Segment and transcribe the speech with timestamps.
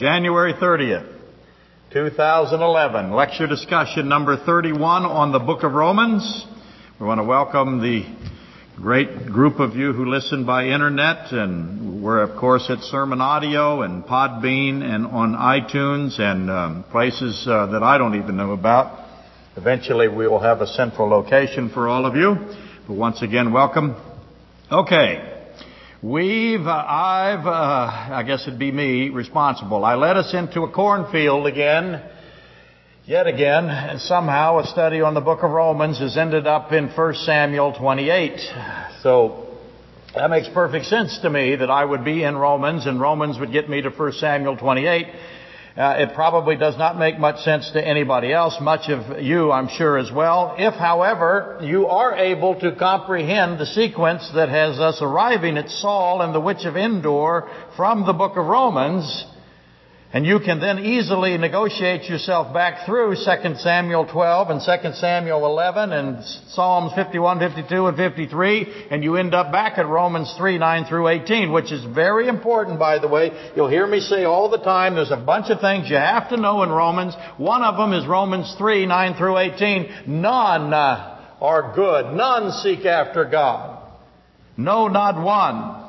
[0.00, 1.14] January 30th,
[1.92, 3.12] 2011.
[3.12, 6.46] Lecture discussion number 31 on the book of Romans.
[6.98, 8.06] We want to welcome the
[8.76, 13.82] great group of you who listen by internet and we're of course at Sermon Audio
[13.82, 19.06] and Podbean and on iTunes and um, places uh, that I don't even know about.
[19.58, 22.36] Eventually we will have a central location for all of you.
[22.88, 23.96] But once again, welcome.
[24.72, 25.39] Okay.
[26.02, 29.84] We've, uh, I've, uh, I guess it'd be me responsible.
[29.84, 32.02] I led us into a cornfield again,
[33.04, 36.88] yet again, and somehow a study on the book of Romans has ended up in
[36.88, 38.40] 1 Samuel 28.
[39.02, 39.48] So,
[40.14, 43.52] that makes perfect sense to me that I would be in Romans and Romans would
[43.52, 45.06] get me to 1 Samuel 28
[45.76, 49.68] uh, it probably does not make much sense to anybody else, much of you, I'm
[49.68, 50.56] sure, as well.
[50.58, 56.22] If, however, you are able to comprehend the sequence that has us arriving at Saul
[56.22, 59.24] and the witch of Endor from the book of Romans,
[60.12, 65.46] and you can then easily negotiate yourself back through 2 Samuel 12 and 2 Samuel
[65.46, 70.58] 11 and Psalms 51, 52, and 53, and you end up back at Romans 3,
[70.58, 73.30] 9 through 18, which is very important, by the way.
[73.54, 76.36] You'll hear me say all the time, there's a bunch of things you have to
[76.36, 77.14] know in Romans.
[77.36, 79.90] One of them is Romans 3, 9 through 18.
[80.08, 82.16] None uh, are good.
[82.16, 83.80] None seek after God.
[84.56, 85.86] No, not one.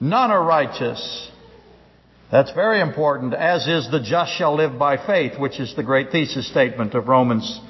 [0.00, 1.30] None are righteous.
[2.32, 6.12] That's very important, as is the just shall live by faith, which is the great
[6.12, 7.60] thesis statement of Romans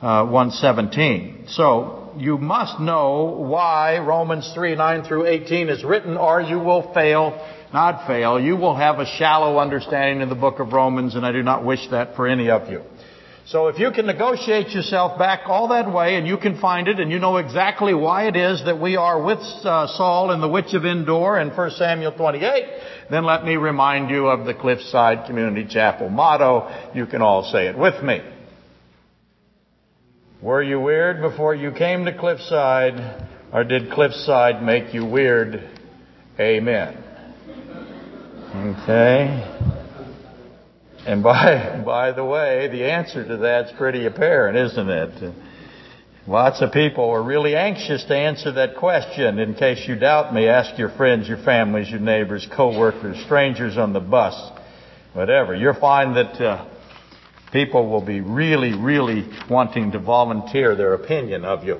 [0.00, 1.50] uh, 1.17.
[1.50, 6.94] So, you must know why Romans 3, 9 through 18 is written, or you will
[6.94, 8.40] fail, not fail.
[8.40, 11.62] You will have a shallow understanding of the book of Romans, and I do not
[11.62, 12.84] wish that for any of you.
[13.48, 16.98] So if you can negotiate yourself back all that way and you can find it
[16.98, 20.48] and you know exactly why it is that we are with uh, Saul and the
[20.48, 22.64] witch of Endor in 1 Samuel 28,
[23.08, 26.90] then let me remind you of the Cliffside Community Chapel motto.
[26.92, 28.20] You can all say it with me.
[30.42, 35.70] Were you weird before you came to Cliffside or did Cliffside make you weird?
[36.40, 36.96] Amen.
[38.56, 39.75] Okay.
[41.06, 45.34] And by, by the way, the answer to that's pretty apparent, isn't it?
[46.26, 49.38] Lots of people are really anxious to answer that question.
[49.38, 53.92] In case you doubt me, ask your friends, your families, your neighbors, co-workers, strangers on
[53.92, 54.34] the bus,
[55.12, 55.54] whatever.
[55.54, 56.68] You'll find that uh,
[57.52, 61.78] people will be really, really wanting to volunteer their opinion of you.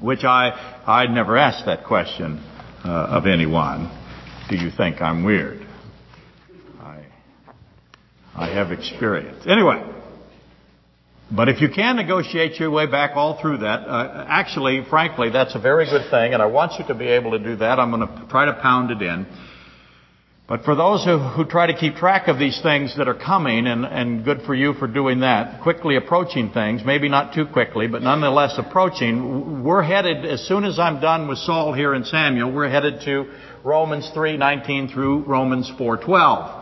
[0.00, 2.38] Which I, I'd never asked that question
[2.82, 3.90] uh, of anyone.
[4.48, 5.61] Do you think I'm weird?
[8.34, 9.46] I have experience.
[9.46, 9.84] Anyway,
[11.30, 15.54] but if you can negotiate your way back all through that, uh, actually, frankly, that's
[15.54, 17.78] a very good thing, and I want you to be able to do that.
[17.78, 19.26] I'm going to try to pound it in.
[20.48, 23.66] But for those who, who try to keep track of these things that are coming,
[23.66, 27.86] and, and good for you for doing that, quickly approaching things, maybe not too quickly,
[27.86, 32.52] but nonetheless approaching, we're headed, as soon as I'm done with Saul here in Samuel,
[32.52, 33.32] we're headed to
[33.62, 36.61] Romans 3:19 through Romans 4:12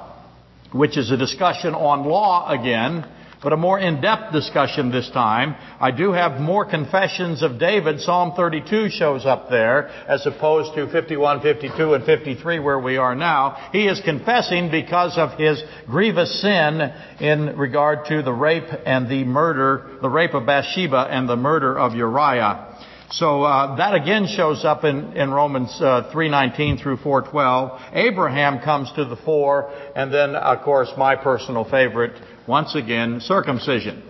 [0.72, 3.06] which is a discussion on law again,
[3.42, 5.56] but a more in-depth discussion this time.
[5.80, 8.00] I do have more confessions of David.
[8.00, 13.14] Psalm 32 shows up there as opposed to 51, 52, and 53 where we are
[13.14, 13.70] now.
[13.72, 16.80] He is confessing because of his grievous sin
[17.20, 21.78] in regard to the rape and the murder, the rape of Bathsheba and the murder
[21.78, 22.66] of Uriah.
[23.12, 27.80] So uh, that again shows up in, in Romans uh, 3:19 through 4:12.
[27.92, 32.12] Abraham comes to the fore, and then of course my personal favorite,
[32.46, 34.04] once again, circumcision.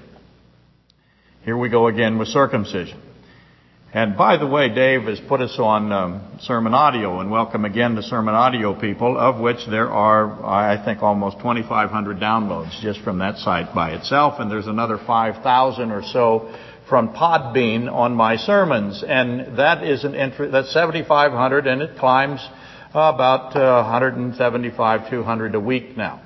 [1.45, 3.01] Here we go again with circumcision.
[3.93, 7.97] And by the way, Dave has put us on um, sermon audio, and welcome again
[7.97, 13.19] to sermon audio people, of which there are, I think, almost 2,500 downloads just from
[13.19, 16.55] that site by itself, and there's another 5,000 or so
[16.91, 22.47] from Podbean on my sermons, and that is an entry that's 7,500, and it climbs
[22.91, 26.21] about uh, 175, 200 a week now.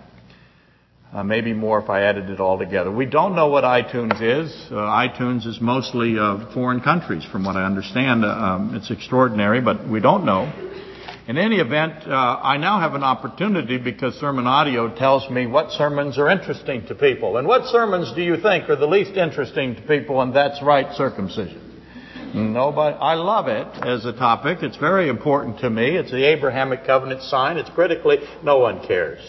[1.13, 2.91] Uh, maybe more if I added it all together.
[2.91, 4.53] We don't know what iTunes is.
[4.69, 6.16] Uh, iTunes is mostly
[6.55, 8.25] foreign countries, from what I understand.
[8.25, 10.73] Uh, um, it's extraordinary, but we don't know.
[11.26, 12.12] In any event, uh,
[12.42, 16.94] I now have an opportunity because Sermon Audio tells me what sermons are interesting to
[16.94, 17.38] people.
[17.38, 20.21] And what sermons do you think are the least interesting to people?
[20.21, 21.62] And that's right, circumcision.
[22.34, 24.59] Nobody, I love it as a topic.
[24.60, 25.97] It's very important to me.
[25.97, 27.56] It's the Abrahamic covenant sign.
[27.56, 29.21] It's critically, no one cares.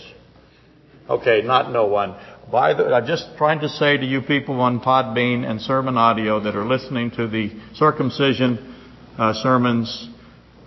[1.09, 2.15] Okay, not no one.
[2.51, 6.41] By the, I'm just trying to say to you people on Podbean and Sermon Audio
[6.41, 8.75] that are listening to the circumcision
[9.17, 10.09] uh, sermons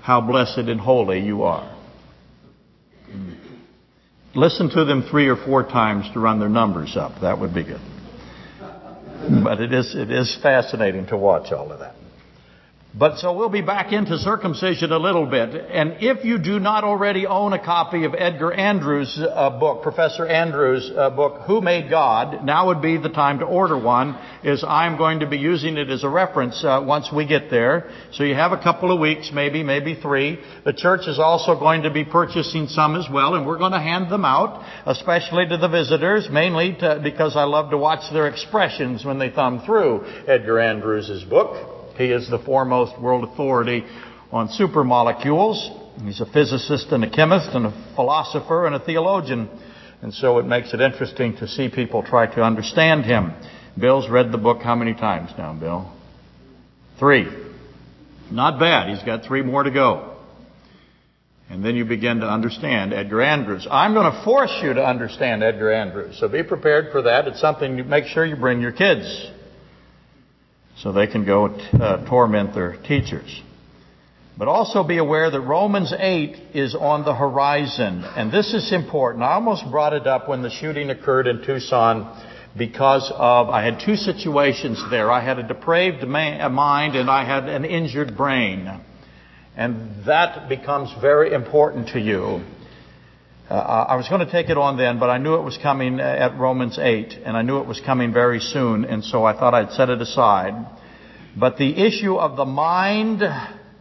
[0.09, 1.71] how blessed and holy you are.
[4.35, 7.21] listen to them three or four times to run their numbers up.
[7.21, 7.81] That would be good.
[9.45, 11.95] But it is, it is fascinating to watch all of that.
[12.99, 15.55] But so we'll be back into circumcision a little bit.
[15.55, 20.27] And if you do not already own a copy of Edgar Andrews' uh, book, Professor
[20.27, 24.65] Andrews' uh, book, Who Made God, now would be the time to order one, is
[24.67, 27.89] I'm going to be using it as a reference uh, once we get there.
[28.15, 30.41] So you have a couple of weeks, maybe, maybe three.
[30.65, 33.81] The church is also going to be purchasing some as well, and we're going to
[33.81, 38.27] hand them out, especially to the visitors, mainly to, because I love to watch their
[38.27, 41.78] expressions when they thumb through Edgar Andrews' book.
[41.99, 43.85] He is the foremost world authority
[44.31, 46.05] on supermolecules.
[46.05, 49.49] He's a physicist and a chemist and a philosopher and a theologian.
[50.01, 53.33] And so it makes it interesting to see people try to understand him.
[53.77, 55.93] Bill's read the book how many times now, Bill?
[57.01, 57.27] Three.
[58.31, 58.91] Not bad.
[58.91, 60.19] He's got three more to go.
[61.51, 63.67] And then you begin to understand Edgar Andrews.
[63.69, 66.17] I'm going to force you to understand Edgar Andrews.
[66.21, 67.27] So be prepared for that.
[67.27, 69.33] It's something you make sure you bring your kids
[70.83, 73.43] so they can go uh, torment their teachers.
[74.37, 78.05] But also be aware that Romans 8 is on the horizon.
[78.05, 79.25] And this is important.
[79.25, 82.25] I almost brought it up when the shooting occurred in Tucson
[82.57, 85.11] because of, I had two situations there.
[85.11, 88.81] I had a depraved mind and I had an injured brain.
[89.57, 92.45] And that becomes very important to you.
[93.51, 96.01] Uh, I was going to take it on then, but I knew it was coming
[96.01, 99.55] at Romans 8, and I knew it was coming very soon, and so I thought
[99.55, 100.53] I'd set it aside.
[101.35, 103.23] But the issue of the mind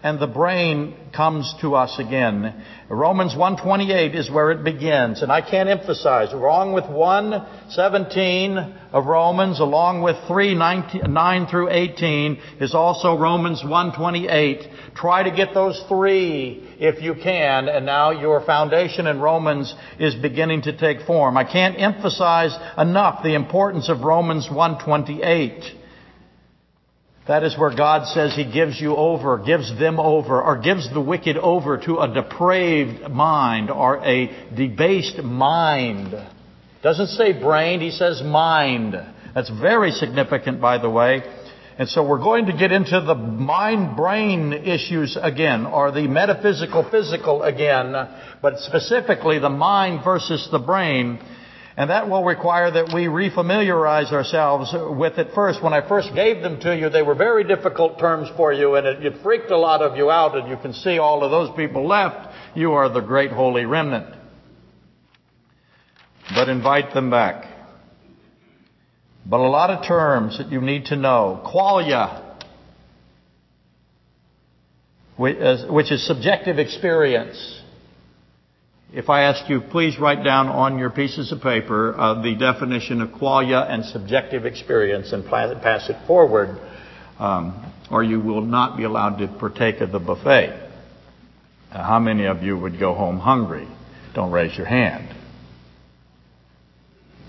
[0.04, 2.64] and the brain comes to us again.
[2.90, 5.22] Romans 128 is where it begins.
[5.22, 8.58] And I can't emphasize, along with 117
[8.94, 14.96] of Romans, along with 3, 9 through 18, is also Romans 128.
[14.96, 20.16] Try to get those three if you can, and now your foundation in Romans is
[20.16, 21.36] beginning to take form.
[21.36, 25.74] I can't emphasize enough the importance of Romans 128.
[27.28, 31.02] That is where God says He gives you over, gives them over, or gives the
[31.02, 36.16] wicked over to a depraved mind or a debased mind.
[36.82, 38.96] Doesn't say brain, He says mind.
[39.36, 41.22] That's very significant, by the way.
[41.78, 47.44] And so we're going to get into the mind-brain issues again, or the metaphysical physical
[47.44, 47.94] again,
[48.42, 51.20] but specifically the mind versus the brain.
[51.78, 55.62] And that will require that we refamiliarize ourselves with it first.
[55.62, 58.88] When I first gave them to you, they were very difficult terms for you, and
[58.88, 61.56] it, it freaked a lot of you out, and you can see all of those
[61.56, 62.34] people left.
[62.56, 64.16] You are the great holy remnant.
[66.34, 67.46] But invite them back.
[69.30, 71.44] But a lot of terms that you need to know.
[71.46, 72.24] Qualia,
[75.16, 77.57] which is subjective experience.
[78.94, 83.02] If I ask you, please write down on your pieces of paper uh, the definition
[83.02, 86.58] of qualia and subjective experience and pass it forward,
[87.20, 90.72] um, or you will not be allowed to partake of the buffet.
[91.70, 93.68] How many of you would go home hungry?
[94.16, 95.14] Don't raise your hand.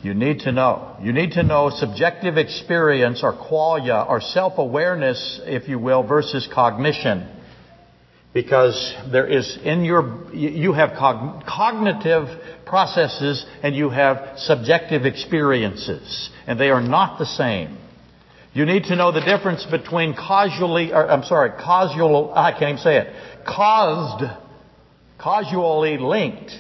[0.05, 0.97] You need to know.
[1.03, 7.29] You need to know subjective experience or qualia or self-awareness, if you will, versus cognition
[8.35, 12.29] because there is in your, you have cognitive
[12.67, 17.79] processes and you have subjective experiences, and they are not the same.
[18.53, 22.79] You need to know the difference between causally, or, I'm sorry, causal, I can't even
[22.79, 23.15] say it,
[23.47, 24.25] caused,
[25.19, 26.53] causally linked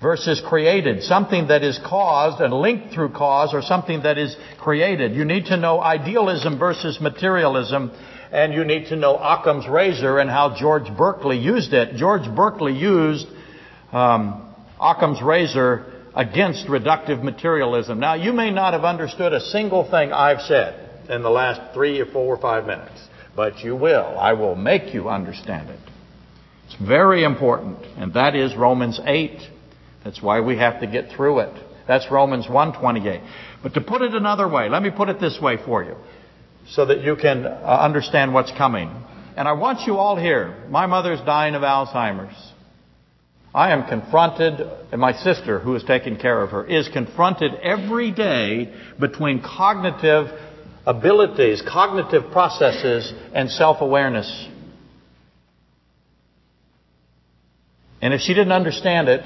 [0.00, 1.02] versus created.
[1.02, 5.14] Something that is caused and linked through cause or something that is created.
[5.14, 7.92] You need to know idealism versus materialism
[8.32, 11.96] and you need to know Occam's razor and how George Berkeley used it.
[11.96, 13.26] George Berkeley used
[13.92, 18.00] um, Occam's razor against reductive materialism.
[18.00, 22.00] Now, you may not have understood a single thing I've said in the last three
[22.00, 24.16] or four or five minutes, but you will.
[24.18, 25.80] I will make you understand it.
[26.66, 29.40] It's very important, and that is Romans 8.
[30.04, 31.54] That's why we have to get through it.
[31.86, 33.20] That's Romans 128.
[33.62, 35.96] But to put it another way, let me put it this way for you
[36.68, 38.90] so that you can uh, understand what's coming.
[39.36, 40.66] And I want you all here.
[40.68, 42.52] My mother's dying of Alzheimer's.
[43.54, 44.60] I am confronted,
[44.92, 50.28] and my sister, who is taking care of her, is confronted every day between cognitive
[50.86, 54.48] abilities, cognitive processes, and self-awareness.
[58.00, 59.20] And if she didn't understand it,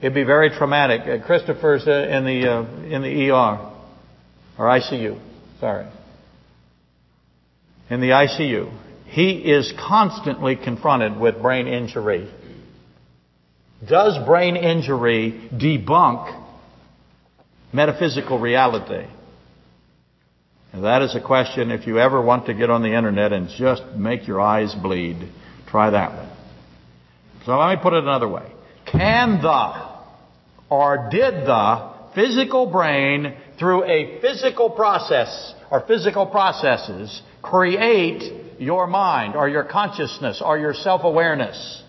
[0.00, 1.00] it'd be very traumatic.
[1.02, 3.72] Uh, Christopher's uh, in the uh, in the ER
[4.56, 5.20] or ICU.
[5.60, 5.86] Sorry
[7.92, 8.72] in the ICU.
[9.04, 12.26] He is constantly confronted with brain injury.
[13.86, 16.42] Does brain injury debunk
[17.70, 19.06] metaphysical reality?
[20.72, 23.50] And that is a question, if you ever want to get on the internet and
[23.50, 25.28] just make your eyes bleed,
[25.68, 26.30] try that one.
[27.44, 28.50] So let me put it another way.
[28.86, 29.90] Can the,
[30.70, 39.34] or did the physical brain, through a physical process, or physical processes, create your mind,
[39.34, 41.82] or your consciousness, or your self-awareness?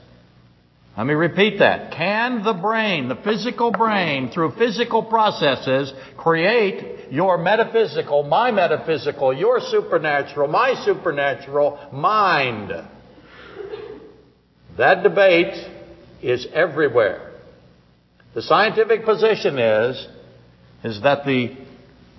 [0.97, 1.91] Let me repeat that.
[1.91, 9.59] Can the brain, the physical brain, through physical processes, create your metaphysical, my metaphysical, your
[9.59, 12.71] supernatural, my supernatural mind?
[14.77, 15.55] That debate
[16.21, 17.31] is everywhere.
[18.35, 20.07] The scientific position is,
[20.83, 21.55] is that the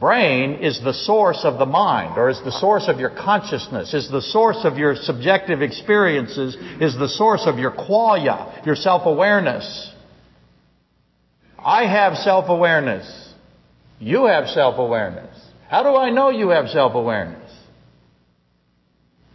[0.00, 4.10] brain is the source of the mind, or is the source of your consciousness, is
[4.10, 9.92] the source of your subjective experiences, is the source of your qualia, your self-awareness.
[11.58, 13.32] I have self-awareness.
[13.98, 15.40] You have self-awareness.
[15.68, 17.50] How do I know you have self-awareness?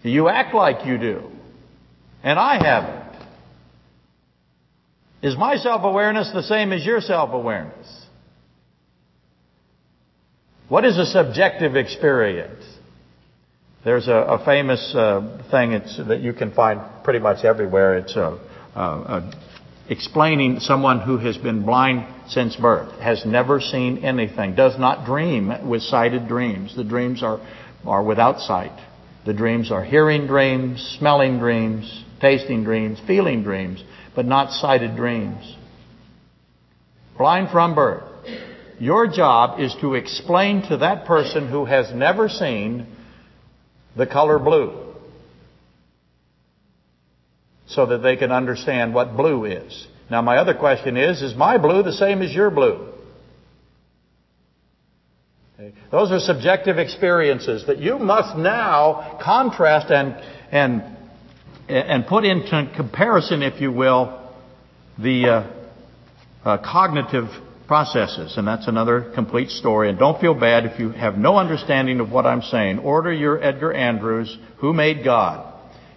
[0.04, 1.32] You act like you do.
[2.24, 3.10] And I haven't.
[5.22, 8.06] Is my self-awareness the same as your self-awareness?
[10.70, 12.64] What is a subjective experience?
[13.84, 15.72] There's a, a famous uh, thing
[16.08, 17.98] that you can find pretty much everywhere.
[17.98, 18.40] It's a,
[18.76, 19.34] a,
[19.90, 25.68] explaining someone who has been blind since birth, has never seen anything, does not dream
[25.68, 26.76] with sighted dreams.
[26.76, 27.40] The dreams are,
[27.84, 28.80] are without sight.
[29.26, 33.84] The dreams are hearing dreams, smelling dreams, tasting dreams, feeling dreams,
[34.16, 35.56] but not sighted dreams.
[37.18, 38.09] Blind from birth.
[38.80, 42.88] Your job is to explain to that person who has never seen
[43.96, 44.96] the color blue
[47.68, 49.88] so that they can understand what blue is.
[50.10, 52.94] Now my other question is, is my blue the same as your blue?
[55.92, 60.16] Those are subjective experiences that you must now contrast and,
[60.52, 60.98] and,
[61.68, 64.32] and put into comparison, if you will,
[64.98, 65.52] the uh,
[66.46, 67.28] uh, cognitive
[67.70, 69.90] processes, and that's another complete story.
[69.90, 72.80] And don't feel bad if you have no understanding of what I'm saying.
[72.80, 75.46] Order your Edgar Andrews, Who Made God?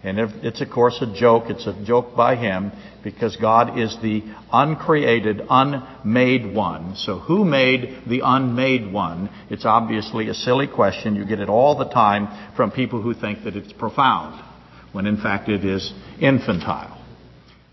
[0.04, 1.44] And it's of course a joke.
[1.46, 6.94] It's a joke by him because God is the uncreated, unmade one.
[6.96, 9.30] So who made the unmade one?
[9.48, 11.16] It's obviously a silly question.
[11.16, 14.44] You get it all the time from people who think that it's profound,
[14.92, 17.02] when in fact it is infantile,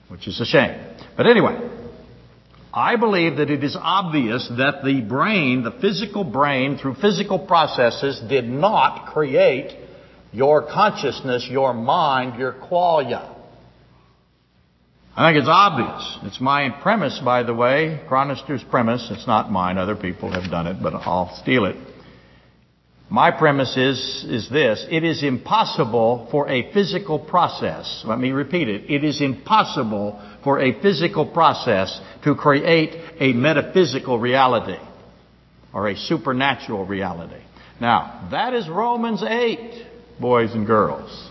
[0.08, 0.80] which is a shame.
[1.18, 1.58] But anyway,
[2.80, 8.22] I believe that it is obvious that the brain, the physical brain, through physical processes,
[8.30, 9.78] did not create
[10.32, 13.36] your consciousness, your mind, your qualia.
[15.14, 16.20] I think it's obvious.
[16.24, 19.10] It's my premise, by the way, Chronister's premise.
[19.12, 19.78] It's not mine.
[19.78, 21.76] Other people have done it, but I'll steal it.
[23.12, 24.86] My premise is, is this.
[24.92, 30.60] It is impossible for a physical process, let me repeat it, it is impossible for
[30.60, 34.78] a physical process to create a metaphysical reality
[35.74, 37.42] or a supernatural reality.
[37.82, 39.88] Now, that is Romans 8,
[40.20, 41.30] boys and girls.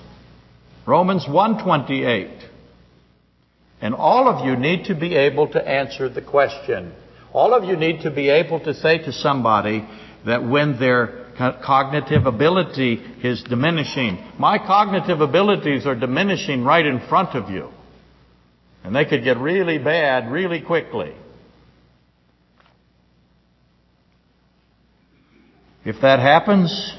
[0.85, 2.31] Romans 128.
[3.81, 6.93] And all of you need to be able to answer the question.
[7.33, 9.87] All of you need to be able to say to somebody
[10.27, 14.19] that when their cognitive ability is diminishing.
[14.39, 17.71] My cognitive abilities are diminishing right in front of you.
[18.83, 21.15] And they could get really bad really quickly.
[25.85, 26.93] If that happens,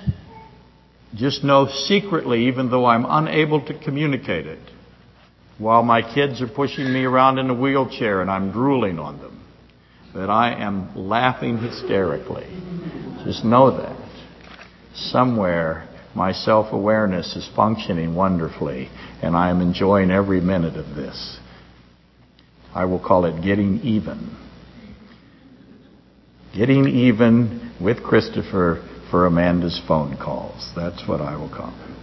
[1.15, 4.59] just know secretly, even though I'm unable to communicate it,
[5.57, 9.45] while my kids are pushing me around in a wheelchair and I'm drooling on them,
[10.15, 12.47] that I am laughing hysterically.
[13.25, 14.08] Just know that
[15.11, 18.89] somewhere my self awareness is functioning wonderfully,
[19.21, 21.39] and I am enjoying every minute of this.
[22.73, 24.35] I will call it getting even.
[26.55, 30.71] Getting even with Christopher for Amanda's phone calls.
[30.75, 31.95] That's what I will call it.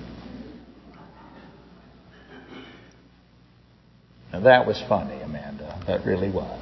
[4.32, 5.82] Now that was funny, Amanda.
[5.86, 6.60] That really was.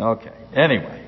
[0.00, 0.32] Okay.
[0.54, 1.07] Anyway.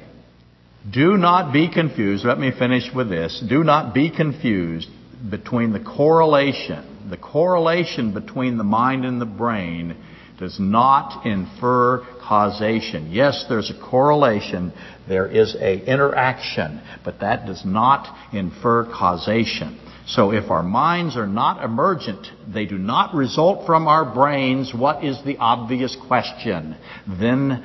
[0.88, 2.24] Do not be confused.
[2.24, 3.42] Let me finish with this.
[3.46, 4.88] Do not be confused
[5.28, 9.96] between the correlation, the correlation between the mind and the brain
[10.38, 13.12] does not infer causation.
[13.12, 14.72] Yes, there's a correlation.
[15.06, 19.78] There is a interaction, but that does not infer causation.
[20.10, 25.04] So if our minds are not emergent, they do not result from our brains, what
[25.04, 26.76] is the obvious question?
[27.06, 27.62] Then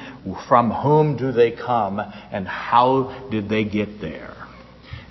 [0.47, 4.35] from whom do they come and how did they get there?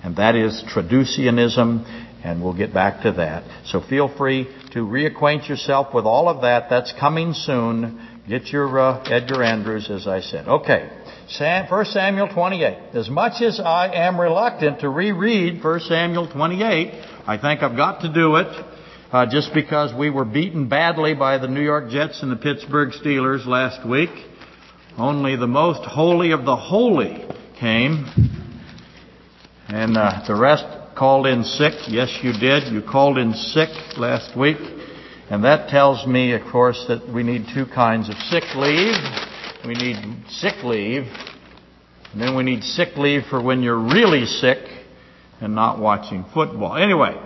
[0.01, 1.83] And that is traducianism,
[2.23, 3.43] and we'll get back to that.
[3.65, 6.69] So feel free to reacquaint yourself with all of that.
[6.69, 8.21] That's coming soon.
[8.29, 10.47] Get your uh, Edgar Andrews, as I said.
[10.47, 10.89] Okay.
[11.37, 12.95] 1 Samuel 28.
[12.95, 18.01] As much as I am reluctant to reread 1 Samuel 28, I think I've got
[18.01, 18.65] to do it
[19.11, 22.89] uh, just because we were beaten badly by the New York Jets and the Pittsburgh
[22.89, 24.11] Steelers last week.
[24.95, 27.25] Only the most holy of the holy
[27.59, 28.05] came,
[29.69, 30.65] and uh, the rest
[30.95, 31.73] called in sick.
[31.87, 32.71] Yes, you did.
[32.71, 34.59] You called in sick last week.
[35.31, 38.93] And that tells me, of course, that we need two kinds of sick leave.
[39.65, 39.97] We need
[40.29, 41.07] sick leave,
[42.13, 44.59] and then we need sick leave for when you're really sick
[45.41, 46.75] and not watching football.
[46.75, 47.19] Anyway,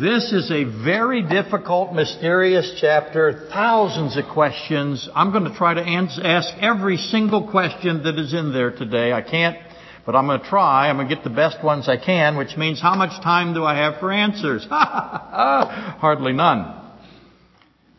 [0.00, 3.48] this is a very difficult, mysterious chapter.
[3.52, 5.08] Thousands of questions.
[5.14, 9.12] I'm going to try to ask every single question that is in there today.
[9.12, 9.56] I can't,
[10.04, 10.88] but I'm going to try.
[10.88, 13.64] I'm going to get the best ones I can, which means how much time do
[13.64, 14.66] I have for answers?
[14.70, 16.82] Hardly none.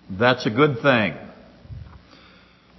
[0.10, 1.15] That's a good thing.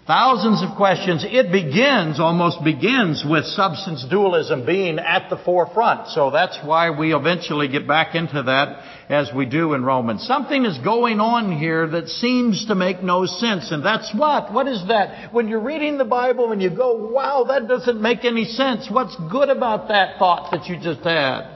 [0.08, 1.22] Thousands of questions.
[1.28, 6.08] It begins, almost begins with substance dualism being at the forefront.
[6.08, 10.26] So that's why we eventually get back into that as we do in Romans.
[10.26, 13.70] Something is going on here that seems to make no sense.
[13.70, 14.50] And that's what?
[14.50, 15.34] What is that?
[15.34, 18.88] When you're reading the Bible and you go, wow, that doesn't make any sense.
[18.90, 21.54] What's good about that thought that you just had?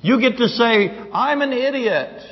[0.00, 2.22] You get to say, I'm an idiot.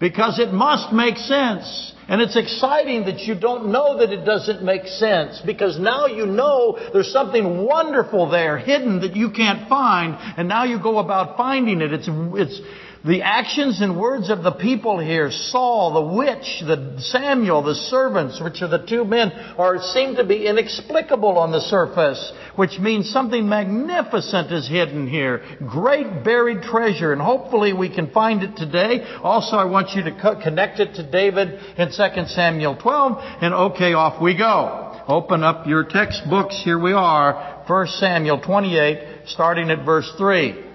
[0.00, 1.91] Because it must make sense.
[2.08, 6.26] And it's exciting that you don't know that it doesn't make sense because now you
[6.26, 11.36] know there's something wonderful there hidden that you can't find and now you go about
[11.36, 11.92] finding it.
[11.92, 12.60] It's, it's,
[13.04, 18.40] the actions and words of the people here, Saul, the witch, the Samuel, the servants,
[18.40, 23.10] which are the two men, are seem to be inexplicable on the surface, which means
[23.10, 25.42] something magnificent is hidden here.
[25.68, 29.02] Great buried treasure, and hopefully we can find it today.
[29.22, 33.52] Also, I want you to co- connect it to David in 2 Samuel 12, and
[33.52, 35.02] okay, off we go.
[35.08, 36.62] Open up your textbooks.
[36.62, 37.64] Here we are.
[37.66, 40.71] 1 Samuel 28, starting at verse 3.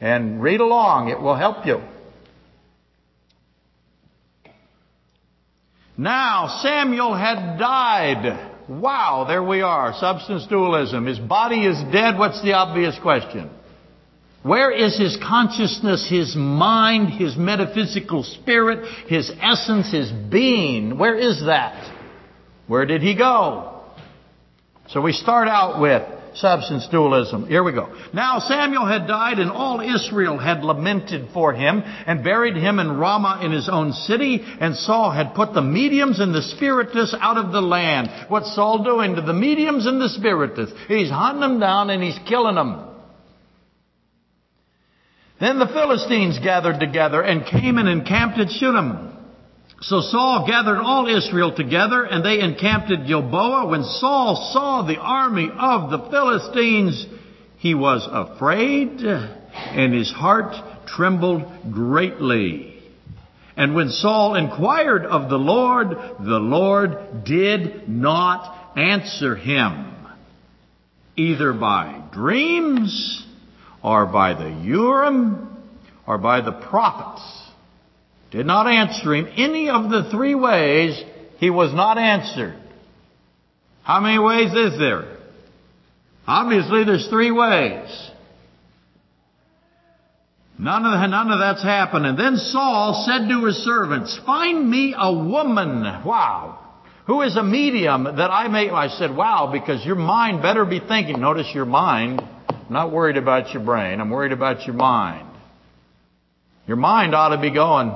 [0.00, 1.80] And read along, it will help you.
[5.96, 8.52] Now, Samuel had died.
[8.68, 9.94] Wow, there we are.
[9.94, 11.06] Substance dualism.
[11.06, 12.18] His body is dead.
[12.18, 13.50] What's the obvious question?
[14.42, 20.98] Where is his consciousness, his mind, his metaphysical spirit, his essence, his being?
[20.98, 21.92] Where is that?
[22.66, 23.80] Where did he go?
[24.88, 26.02] So we start out with
[26.36, 27.46] substance dualism.
[27.46, 27.94] Here we go.
[28.12, 32.96] Now Samuel had died and all Israel had lamented for him and buried him in
[32.96, 37.36] Ramah in his own city and Saul had put the mediums and the spiritists out
[37.36, 38.08] of the land.
[38.28, 40.74] What's Saul doing to the mediums and the spiritists?
[40.88, 42.86] He's hunting them down and he's killing them.
[45.38, 49.15] Then the Philistines gathered together and came and encamped at Shunem.
[49.82, 53.66] So Saul gathered all Israel together and they encamped at Gilboa.
[53.66, 57.06] When Saul saw the army of the Philistines,
[57.58, 60.54] he was afraid and his heart
[60.86, 62.72] trembled greatly.
[63.56, 69.94] And when Saul inquired of the Lord, the Lord did not answer him,
[71.16, 73.26] either by dreams
[73.82, 75.56] or by the Urim
[76.06, 77.45] or by the prophets
[78.30, 81.02] did not answer him any of the three ways
[81.38, 82.56] he was not answered.
[83.82, 85.16] How many ways is there?
[86.26, 87.88] Obviously there's three ways.
[90.58, 92.06] None of, none of that's happened.
[92.06, 95.82] And then Saul said to his servants, find me a woman.
[96.04, 96.58] Wow.
[97.06, 100.80] Who is a medium that I may, I said, wow, because your mind better be
[100.80, 101.20] thinking.
[101.20, 102.20] Notice your mind.
[102.48, 104.00] I'm not worried about your brain.
[104.00, 105.28] I'm worried about your mind.
[106.66, 107.92] Your mind ought to be going,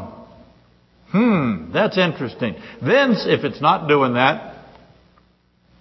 [1.12, 2.54] Hmm, that's interesting.
[2.80, 4.64] Then, if it's not doing that,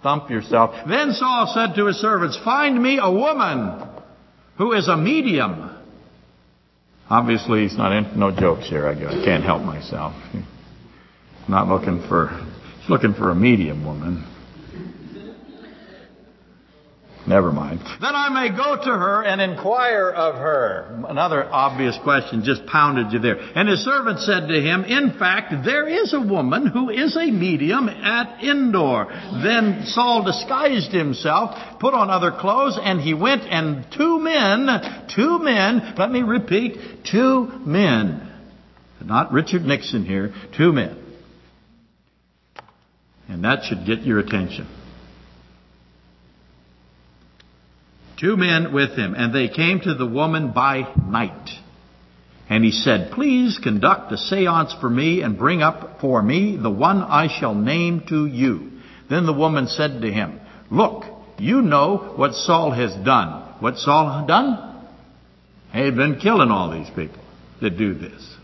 [0.02, 0.74] thump yourself.
[0.88, 3.88] Then Saul said to his servants, Find me a woman
[4.58, 5.76] who is a medium.
[7.08, 8.86] Obviously, he's not in, no jokes here.
[8.86, 10.14] I can't help myself.
[11.48, 12.28] Not looking for,
[12.80, 14.24] he's looking for a medium woman.
[17.26, 17.80] Never mind.
[18.00, 21.04] Then I may go to her and inquire of her.
[21.06, 23.36] Another obvious question just pounded you there.
[23.38, 27.30] And his servant said to him, In fact, there is a woman who is a
[27.30, 29.06] medium at Endor.
[29.42, 35.38] Then Saul disguised himself, put on other clothes, and he went and two men, two
[35.40, 38.28] men, let me repeat, two men,
[39.04, 40.96] not Richard Nixon here, two men.
[43.28, 44.66] And that should get your attention.
[48.20, 51.48] Two men with him, and they came to the woman by night.
[52.48, 56.70] And he said, Please conduct a seance for me and bring up for me the
[56.70, 58.72] one I shall name to you.
[59.08, 61.04] Then the woman said to him, Look,
[61.38, 63.42] you know what Saul has done.
[63.60, 64.86] What Saul done?
[65.72, 67.22] He had been killing all these people
[67.62, 68.36] that do this.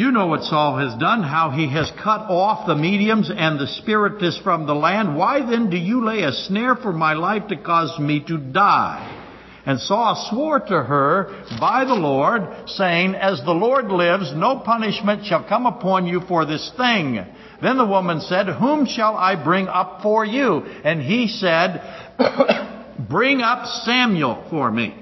[0.00, 3.66] You know what Saul has done, how he has cut off the mediums and the
[3.66, 5.14] spiritists from the land.
[5.14, 9.60] Why then do you lay a snare for my life to cause me to die?
[9.66, 15.26] And Saul swore to her by the Lord, saying, As the Lord lives, no punishment
[15.26, 17.22] shall come upon you for this thing.
[17.60, 20.62] Then the woman said, Whom shall I bring up for you?
[20.82, 22.16] And he said,
[23.06, 24.99] Bring up Samuel for me.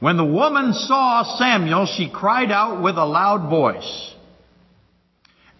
[0.00, 4.14] When the woman saw Samuel, she cried out with a loud voice.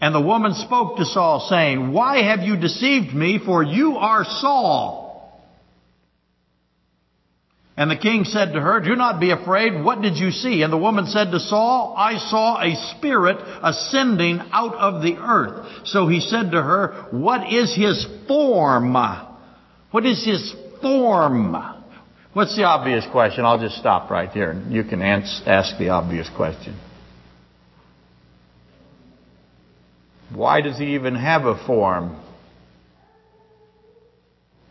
[0.01, 3.41] And the woman spoke to Saul, saying, Why have you deceived me?
[3.45, 5.09] For you are Saul.
[7.77, 9.85] And the king said to her, Do not be afraid.
[9.85, 10.63] What did you see?
[10.63, 15.87] And the woman said to Saul, I saw a spirit ascending out of the earth.
[15.87, 18.95] So he said to her, What is his form?
[19.91, 21.78] What is his form?
[22.39, 23.45] What's the obvious question?
[23.45, 26.79] I'll just stop right here and you can ask the obvious question.
[30.33, 32.17] Why does he even have a form?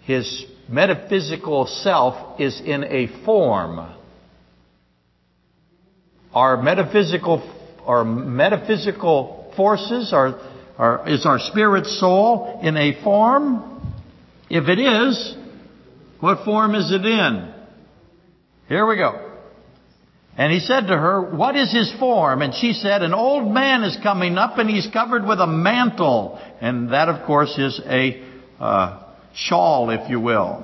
[0.03, 3.93] His metaphysical self is in a form.
[6.33, 7.53] Our metaphysical,
[7.85, 10.39] our metaphysical forces are,
[10.77, 13.93] are, is our spirit soul in a form?
[14.49, 15.35] If it is,
[16.21, 17.55] what form is it in?
[18.67, 19.23] Here we go.
[20.37, 22.41] And he said to her, What is his form?
[22.41, 26.39] And she said, An old man is coming up and he's covered with a mantle.
[26.61, 28.23] And that, of course, is a
[28.59, 29.03] uh,
[29.33, 30.63] shawl, if you will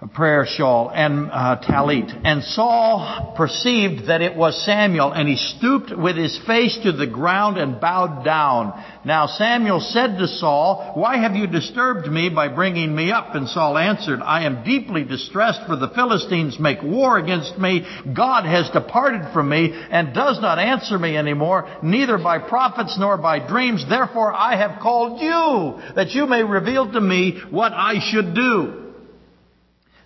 [0.00, 2.20] a prayer shawl and uh, talit.
[2.24, 7.08] And Saul perceived that it was Samuel, and he stooped with his face to the
[7.08, 8.80] ground and bowed down.
[9.04, 13.34] Now Samuel said to Saul, Why have you disturbed me by bringing me up?
[13.34, 17.84] And Saul answered, I am deeply distressed, for the Philistines make war against me.
[18.14, 23.16] God has departed from me and does not answer me anymore, neither by prophets nor
[23.18, 23.84] by dreams.
[23.88, 28.87] Therefore I have called you, that you may reveal to me what I should do.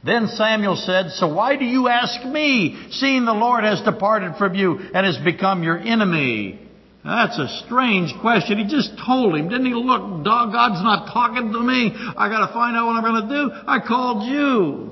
[0.04, 4.54] Then Samuel said, So why do you ask me, seeing the Lord has departed from
[4.54, 6.58] you and has become your enemy?
[7.04, 8.58] that's a strange question.
[8.58, 9.74] He just told him, didn't he?
[9.74, 11.92] Look, God's not talking to me.
[12.16, 13.50] I gotta find out what I'm gonna do.
[13.66, 14.90] I called you.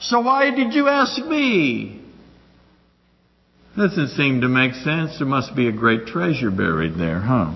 [0.00, 2.00] So why did you ask me?
[3.76, 5.18] Doesn't seem to make sense.
[5.18, 7.52] There must be a great treasure buried there, huh?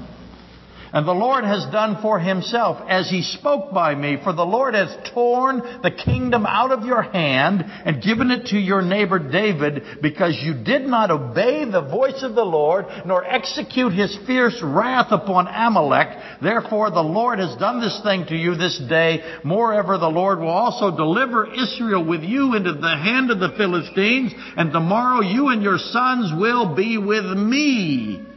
[0.93, 4.19] And the Lord has done for himself as he spoke by me.
[4.23, 8.59] For the Lord has torn the kingdom out of your hand and given it to
[8.59, 13.93] your neighbor David because you did not obey the voice of the Lord nor execute
[13.93, 16.41] his fierce wrath upon Amalek.
[16.41, 19.41] Therefore the Lord has done this thing to you this day.
[19.45, 24.33] Moreover, the Lord will also deliver Israel with you into the hand of the Philistines
[24.57, 28.28] and tomorrow you and your sons will be with me.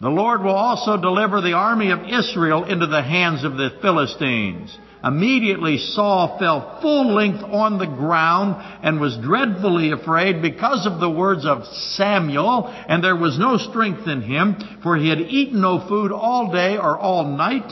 [0.00, 4.76] The Lord will also deliver the army of Israel into the hands of the Philistines.
[5.02, 11.10] Immediately Saul fell full length on the ground and was dreadfully afraid because of the
[11.10, 15.86] words of Samuel, and there was no strength in him, for he had eaten no
[15.88, 17.70] food all day or all night.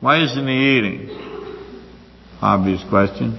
[0.00, 1.08] Why isn't he eating?
[2.40, 3.38] Obvious question.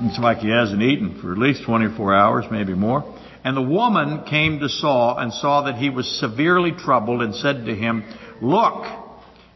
[0.00, 3.04] It's like he hasn't eaten for at least 24 hours, maybe more.
[3.42, 7.64] And the woman came to Saul and saw that he was severely troubled and said
[7.66, 8.04] to him,
[8.42, 8.86] Look,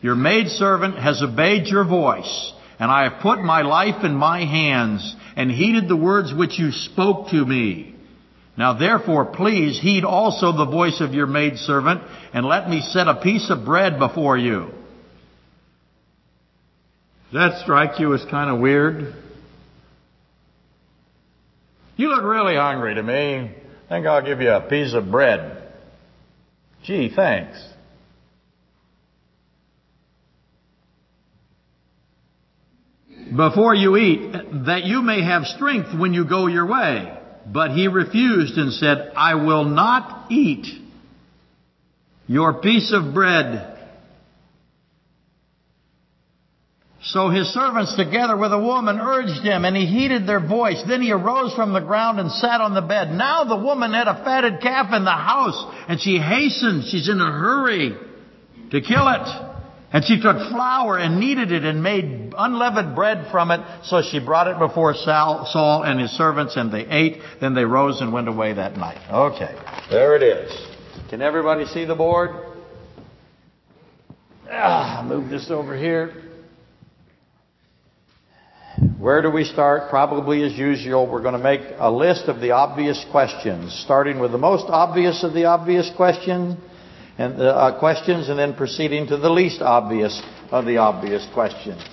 [0.00, 5.14] your maidservant has obeyed your voice, and I have put my life in my hands
[5.36, 7.94] and heeded the words which you spoke to me.
[8.56, 13.20] Now therefore please heed also the voice of your maidservant and let me set a
[13.20, 14.70] piece of bread before you.
[17.32, 19.12] Does that strike you as kind of weird?
[21.96, 23.50] You look really hungry to me.
[23.88, 25.72] Think I'll give you a piece of bread.
[26.84, 27.62] Gee, thanks.
[33.34, 34.32] Before you eat,
[34.66, 37.18] that you may have strength when you go your way.
[37.46, 40.66] But he refused and said, I will not eat
[42.26, 43.73] your piece of bread.
[47.06, 50.82] So his servants together with a woman urged him and he heeded their voice.
[50.88, 53.12] Then he arose from the ground and sat on the bed.
[53.12, 56.84] Now the woman had a fatted calf in the house and she hastened.
[56.84, 57.94] She's in a hurry
[58.70, 59.50] to kill it.
[59.92, 63.60] And she took flour and kneaded it and made unleavened bread from it.
[63.84, 67.20] So she brought it before Saul and his servants and they ate.
[67.40, 68.98] Then they rose and went away that night.
[69.10, 69.54] Okay.
[69.90, 70.50] There it is.
[71.10, 72.30] Can everybody see the board?
[74.50, 76.22] Ah, move this over here.
[79.04, 79.90] Where do we start?
[79.90, 84.32] Probably as usual, we're going to make a list of the obvious questions, starting with
[84.32, 86.56] the most obvious of the obvious questions,
[87.18, 91.84] and the uh, questions, and then proceeding to the least obvious of the obvious questions.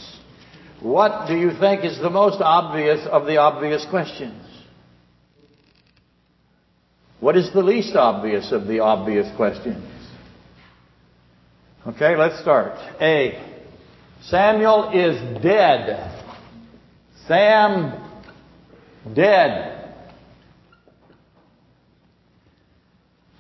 [0.80, 4.46] What do you think is the most obvious of the obvious questions?
[7.20, 9.84] What is the least obvious of the obvious questions?
[11.86, 12.78] Okay, let's start.
[13.02, 13.68] A.
[14.22, 16.21] Samuel is dead.
[17.32, 17.94] Sam
[19.16, 19.96] dead.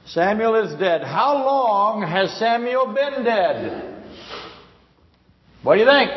[0.05, 1.01] Samuel is dead.
[1.03, 4.01] How long has Samuel been dead?
[5.63, 6.09] What do you think?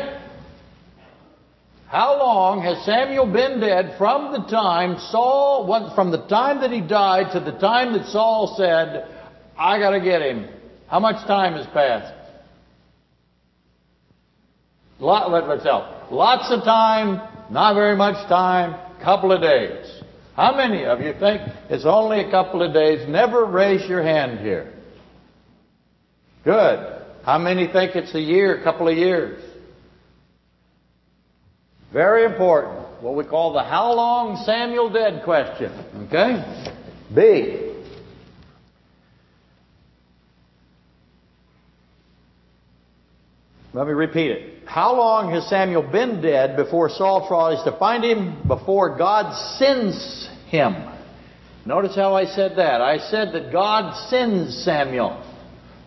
[1.87, 6.79] How long has Samuel been dead from the time Saul, from the time that he
[6.79, 9.05] died to the time that Saul said,
[9.57, 10.47] I gotta get him?
[10.87, 12.13] How much time has passed?
[14.99, 16.09] Lot, let's help.
[16.09, 20.01] Lots of time, not very much time, couple of days.
[20.35, 23.07] How many of you think it's only a couple of days?
[23.07, 24.73] Never raise your hand here.
[26.43, 27.03] Good.
[27.23, 29.41] How many think it's a year, couple of years?
[31.93, 32.85] Very important.
[33.01, 35.71] What we call the how long Samuel dead question.
[36.07, 36.73] Okay?
[37.13, 37.71] B.
[43.73, 44.54] Let me repeat it.
[44.65, 48.47] How long has Samuel been dead before Saul tries to find him?
[48.47, 50.75] Before God sends him.
[51.65, 52.81] Notice how I said that.
[52.81, 55.23] I said that God sends Samuel.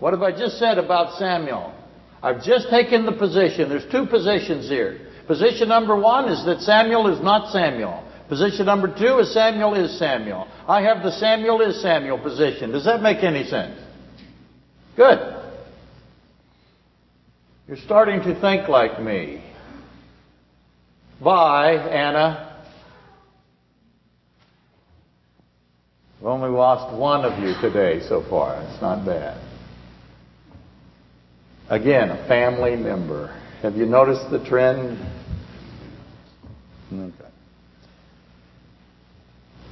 [0.01, 1.75] What have I just said about Samuel?
[2.23, 3.69] I've just taken the position.
[3.69, 5.09] There's two positions here.
[5.27, 8.05] Position number one is that Samuel is not Samuel.
[8.29, 10.49] Position number two is Samuel is Samuel.
[10.67, 12.73] I have the Samuel is Samuel position.
[12.73, 13.81] Does that make any sense?
[14.97, 15.38] Good.
[17.69, 19.45] You're starting to think like me.
[21.23, 22.65] Bye, Anna.
[26.19, 28.59] We've only lost one of you today so far.
[28.63, 29.39] It's not bad.
[31.69, 33.39] Again, a family member.
[33.61, 34.99] Have you noticed the trend?
[36.91, 37.13] Okay.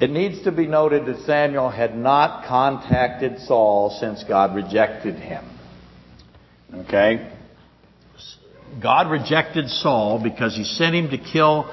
[0.03, 5.47] It needs to be noted that Samuel had not contacted Saul since God rejected him.
[6.75, 7.33] Okay?
[8.83, 11.65] God rejected Saul because he sent him to kill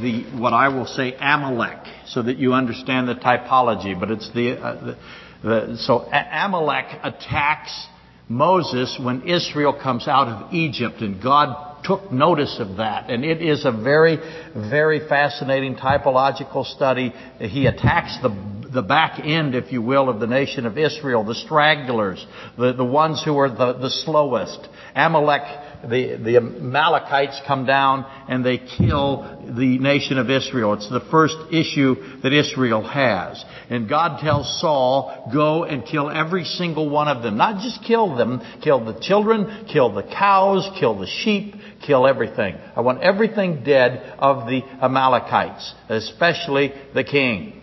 [0.00, 3.98] the, what I will say, Amalek, so that you understand the typology.
[3.98, 4.98] But it's the, uh, the,
[5.42, 7.86] the so Amalek attacks
[8.28, 13.10] Moses when Israel comes out of Egypt, and God took notice of that.
[13.10, 14.18] And it is a very,
[14.54, 17.12] very fascinating typological study.
[17.40, 18.28] He attacks the,
[18.72, 22.24] the back end, if you will, of the nation of Israel, the stragglers,
[22.56, 24.68] the, the ones who are the, the slowest.
[24.94, 25.42] Amalek
[25.82, 30.74] the, the Amalekites come down and they kill the nation of Israel.
[30.74, 33.44] It's the first issue that Israel has.
[33.68, 37.36] And God tells Saul, go and kill every single one of them.
[37.36, 42.56] Not just kill them, kill the children, kill the cows, kill the sheep, kill everything.
[42.76, 47.62] I want everything dead of the Amalekites, especially the king.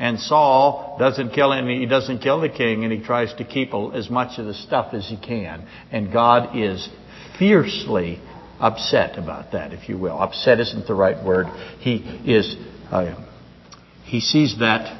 [0.00, 3.74] And Saul doesn't kill him, he doesn't kill the king, and he tries to keep
[3.94, 5.68] as much of the stuff as he can.
[5.92, 6.88] And God is
[7.40, 8.20] fiercely
[8.60, 10.16] upset about that, if you will.
[10.16, 11.46] Upset isn't the right word.
[11.80, 11.94] He
[12.26, 12.54] is,
[12.92, 13.26] uh,
[14.04, 14.98] he sees that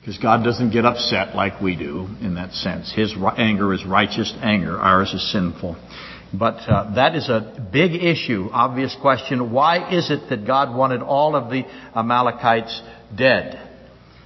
[0.00, 2.90] because God doesn't get upset like we do in that sense.
[2.92, 4.78] His anger is righteous anger.
[4.78, 5.76] Ours is sinful.
[6.32, 9.52] But uh, that is a big issue, obvious question.
[9.52, 11.64] Why is it that God wanted all of the
[11.94, 12.82] Amalekites
[13.16, 13.70] dead?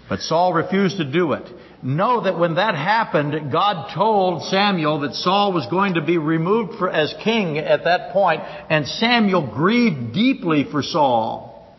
[0.08, 1.48] But Saul refused to do it
[1.82, 6.78] know that when that happened, God told Samuel that Saul was going to be removed
[6.78, 8.40] for, as king at that point,
[8.70, 11.76] and Samuel grieved deeply for Saul.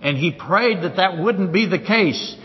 [0.00, 2.36] And he prayed that that wouldn't be the case.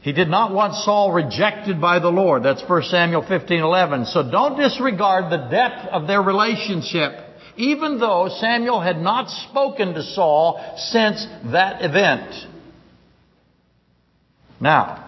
[0.00, 2.42] He did not want Saul rejected by the Lord.
[2.42, 4.06] That's 1 Samuel 15:11.
[4.06, 7.18] So don't disregard the depth of their relationship,
[7.56, 12.46] even though Samuel had not spoken to Saul since that event.
[14.60, 15.04] Now,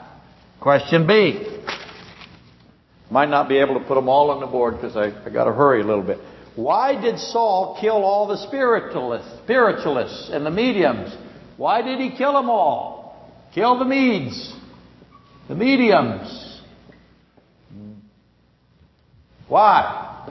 [0.66, 1.46] question B.
[3.08, 5.44] Might not be able to put them all on the board because I, I got
[5.44, 6.18] to hurry a little bit.
[6.56, 11.16] Why did Saul kill all the spiritualists, spiritualists and the mediums?
[11.56, 13.32] Why did he kill them all?
[13.54, 14.56] Kill the Medes,
[15.46, 16.60] the mediums.
[19.46, 20.28] Why?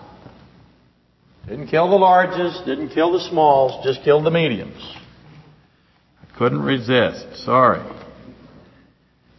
[1.48, 4.96] Didn't kill the larges, didn't kill the smalls, just killed the mediums.
[6.22, 7.46] I couldn't resist.
[7.46, 7.95] Sorry.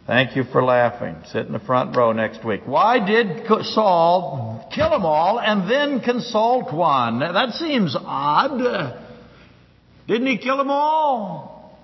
[0.07, 1.17] Thank you for laughing.
[1.33, 2.61] Sit in the front row next week.
[2.65, 7.19] Why did Saul kill them all and then consult one?
[7.19, 9.03] That seems odd.
[10.07, 11.77] Didn't he kill them all?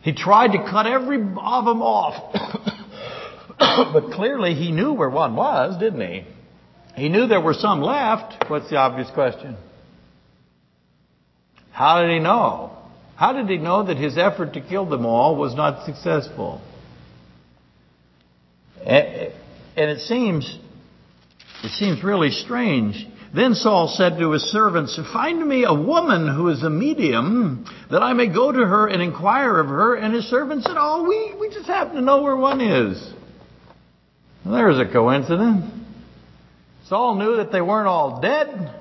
[0.00, 2.34] He tried to cut every of them off.
[3.92, 6.24] but clearly he knew where one was, didn't he?
[6.96, 8.50] He knew there were some left.
[8.50, 9.56] What's the obvious question?
[11.70, 12.76] How did he know?
[13.14, 16.60] How did he know that his effort to kill them all was not successful?
[18.86, 20.58] And it seems,
[21.62, 23.06] it seems really strange.
[23.34, 28.02] Then Saul said to his servants, Find me a woman who is a medium, that
[28.02, 29.94] I may go to her and inquire of her.
[29.94, 33.12] And his servants said, Oh, we, we just happen to know where one is.
[34.44, 35.66] Well, there's a coincidence.
[36.86, 38.74] Saul knew that they weren't all dead.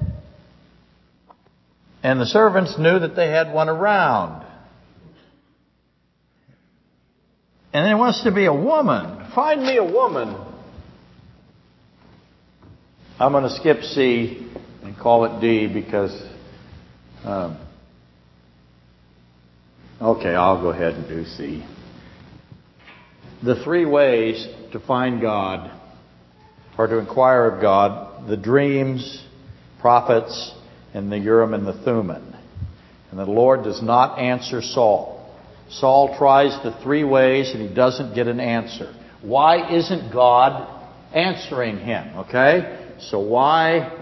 [2.04, 4.46] And the servants knew that they had one around.
[7.74, 10.36] And there wants to be a woman Find me a woman.
[13.20, 14.50] I'm going to skip C
[14.82, 16.12] and call it D because.
[17.24, 17.60] Um,
[20.02, 21.64] okay, I'll go ahead and do C.
[23.44, 25.70] The three ways to find God
[26.76, 29.24] or to inquire of God the dreams,
[29.80, 30.52] prophets,
[30.96, 32.34] and the Urim and the Thummim.
[33.12, 35.32] And the Lord does not answer Saul.
[35.70, 38.96] Saul tries the three ways and he doesn't get an answer.
[39.22, 40.68] Why isn't God
[41.14, 42.18] answering him?
[42.18, 42.94] Okay?
[43.00, 43.98] So why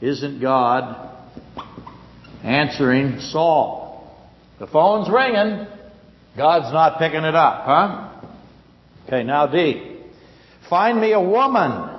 [0.00, 1.16] isn't God
[2.42, 4.16] answering Saul?
[4.58, 5.66] The phone's ringing.
[6.36, 8.20] God's not picking it up, huh?
[9.06, 9.96] Okay, now D.
[10.68, 11.96] Find me a woman.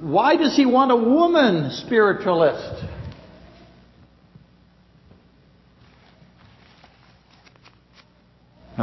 [0.00, 2.84] Why does he want a woman spiritualist?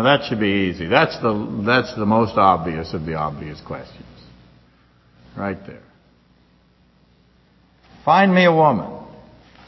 [0.02, 0.88] Now that should be easy.
[0.88, 4.08] That's the, that's the most obvious of the obvious questions.
[5.38, 5.84] Right there.
[8.04, 8.92] Find me a woman.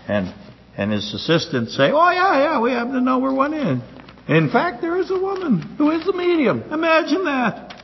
[0.07, 0.33] And,
[0.75, 3.79] and his assistants say, oh yeah, yeah, we happen to know where one is.
[4.27, 6.63] In fact, there is a woman who is the medium.
[6.71, 7.75] Imagine that.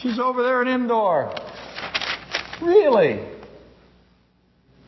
[0.00, 1.34] She's over there in Endor.
[2.60, 3.26] Really?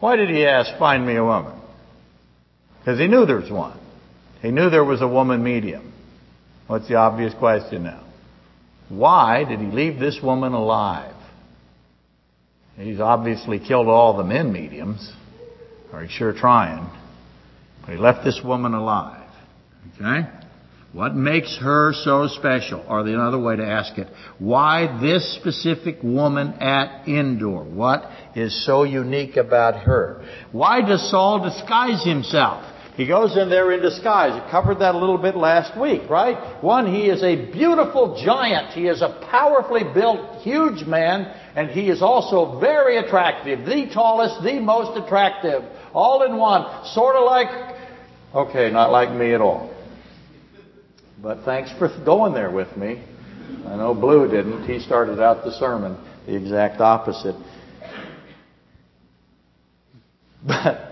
[0.00, 1.58] Why did he ask, find me a woman?
[2.80, 3.80] Because he knew there was one.
[4.42, 5.89] He knew there was a woman medium.
[6.70, 8.00] What's the obvious question now?
[8.88, 11.16] Why did he leave this woman alive?
[12.76, 15.12] He's obviously killed all the men mediums,
[15.92, 16.88] or he's sure trying.
[17.80, 19.28] But he left this woman alive.
[19.96, 20.28] Okay?
[20.92, 22.84] What makes her so special?
[22.88, 24.06] Or the another way to ask it,
[24.38, 27.64] why this specific woman at Endor?
[27.64, 30.24] What is so unique about her?
[30.52, 32.64] Why does Saul disguise himself?
[33.00, 34.38] He goes in there in disguise.
[34.38, 36.62] We covered that a little bit last week, right?
[36.62, 38.74] One, he is a beautiful giant.
[38.74, 43.64] He is a powerfully built, huge man, and he is also very attractive.
[43.64, 45.62] The tallest, the most attractive.
[45.94, 46.84] All in one.
[46.88, 47.74] Sort of like,
[48.34, 49.74] okay, not like me at all.
[51.22, 53.02] But thanks for going there with me.
[53.66, 54.66] I know Blue didn't.
[54.66, 57.36] He started out the sermon the exact opposite.
[60.46, 60.89] But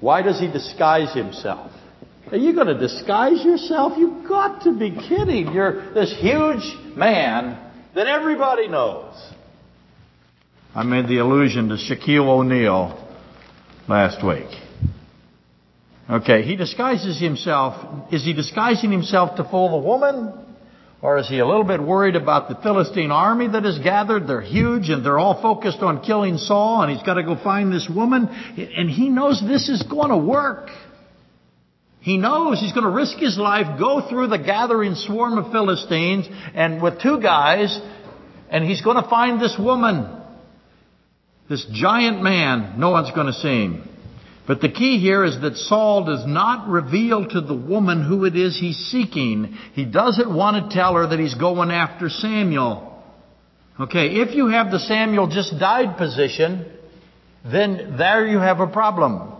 [0.00, 1.72] why does he disguise himself?
[2.30, 3.94] Are you going to disguise yourself?
[3.96, 5.52] You've got to be kidding.
[5.52, 7.58] You're this huge man
[7.94, 9.14] that everybody knows.
[10.74, 13.04] I made the allusion to Shaquille O'Neal
[13.88, 14.46] last week.
[16.10, 18.12] Okay, he disguises himself.
[18.12, 20.32] Is he disguising himself to fool the woman?
[21.00, 24.26] Or is he a little bit worried about the Philistine army that has gathered?
[24.26, 27.72] They're huge and they're all focused on killing Saul and he's got to go find
[27.72, 28.26] this woman.
[28.26, 30.70] And he knows this is going to work.
[32.00, 36.28] He knows he's going to risk his life, go through the gathering swarm of Philistines
[36.54, 37.78] and with two guys
[38.50, 40.16] and he's going to find this woman.
[41.48, 42.78] This giant man.
[42.78, 43.88] No one's going to see him.
[44.48, 48.34] But the key here is that Saul does not reveal to the woman who it
[48.34, 49.54] is he's seeking.
[49.74, 53.04] He doesn't want to tell her that he's going after Samuel.
[53.78, 56.64] Okay, if you have the Samuel just died position,
[57.44, 59.34] then there you have a problem.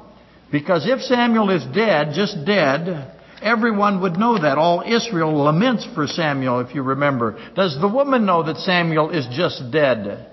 [0.52, 4.58] Because if Samuel is dead, just dead, everyone would know that.
[4.58, 7.38] All Israel laments for Samuel, if you remember.
[7.56, 10.28] Does the woman know that Samuel is just dead?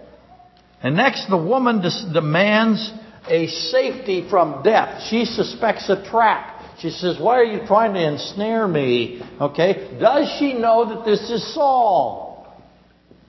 [0.83, 1.81] And next, the woman
[2.13, 2.91] demands
[3.27, 5.03] a safety from death.
[5.09, 6.77] She suspects a trap.
[6.79, 9.21] She says, Why are you trying to ensnare me?
[9.39, 9.97] Okay.
[9.99, 12.25] Does she know that this is Saul?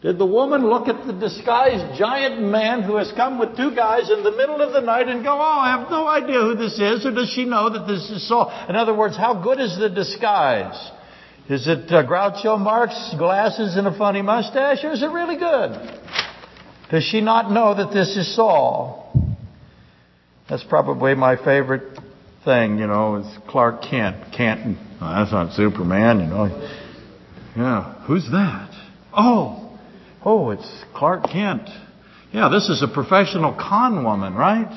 [0.03, 4.11] Did the woman look at the disguised giant man who has come with two guys
[4.11, 6.79] in the middle of the night and go, Oh, I have no idea who this
[6.79, 7.07] is?
[7.07, 8.53] Or does she know that this is Saul?
[8.69, 10.91] In other words, how good is the disguise?
[11.49, 16.01] Is it uh, Groucho Marx, glasses and a funny mustache, or is it really good?
[16.91, 19.06] Does she not know that this is Saul?
[20.49, 21.99] That's probably my favorite
[22.45, 24.33] thing, you know, is Clark Kent.
[24.33, 26.71] Kent, oh, that's not Superman, you know.
[27.57, 28.71] Yeah, who's that?
[29.13, 29.77] Oh,
[30.25, 31.69] oh, it's Clark Kent.
[32.33, 34.71] Yeah, this is a professional con woman, right?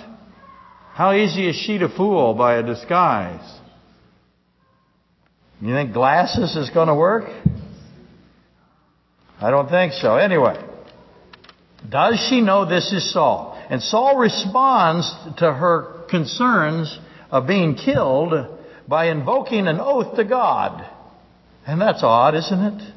[0.93, 3.59] How easy is she to fool by a disguise?
[5.61, 7.29] You think glasses is going to work?
[9.39, 10.15] I don't think so.
[10.15, 10.55] Anyway,
[11.87, 13.58] does she know this is Saul?
[13.69, 16.97] And Saul responds to her concerns
[17.29, 18.33] of being killed
[18.87, 20.89] by invoking an oath to God.
[21.67, 22.93] And that's odd, isn't it?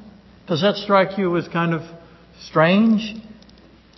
[0.48, 1.82] Does that strike you as kind of
[2.46, 3.14] strange?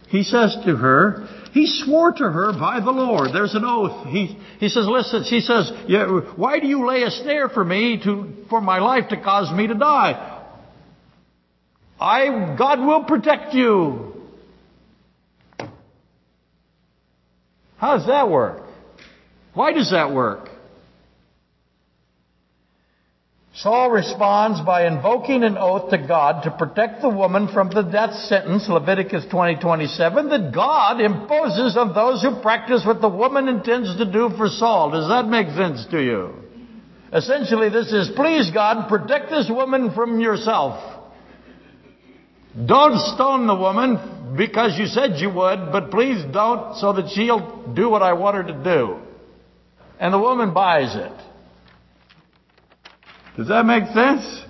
[0.09, 3.31] He says to her, he swore to her by the Lord.
[3.33, 4.09] There's an oath.
[4.09, 5.71] He, he says, listen, she says,
[6.35, 9.69] why do you lay a snare for me to, for my life to cause me
[9.69, 10.43] to die?
[12.01, 14.14] I, God will protect you.
[17.85, 18.63] How does that work?
[19.53, 20.49] Why does that work?
[23.57, 28.15] Saul responds by invoking an oath to God to protect the woman from the death
[28.21, 34.11] sentence, Leviticus 20:27, that God imposes on those who practice what the woman intends to
[34.11, 34.93] do for Saul.
[34.93, 36.31] Does that make sense to you?
[37.13, 40.94] Essentially, this is, please God, protect this woman from yourself.
[42.55, 47.73] Don't stone the woman because you said you would, but please don't so that she'll
[47.75, 48.99] do what I want her to do.
[49.99, 51.13] And the woman buys it.
[53.37, 54.43] Does that make sense?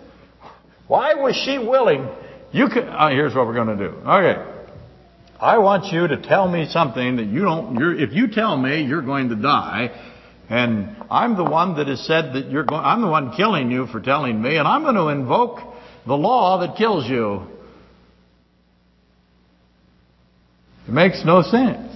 [0.86, 2.06] Why was she willing?
[2.52, 3.96] You could, oh, here's what we're going to do.
[3.96, 4.50] Okay.
[5.40, 9.02] I want you to tell me something that you don't, if you tell me you're
[9.02, 9.90] going to die,
[10.48, 13.86] and I'm the one that has said that you're going, I'm the one killing you
[13.86, 15.60] for telling me, and I'm going to invoke
[16.06, 17.46] the law that kills you.
[20.86, 21.92] It makes no sense.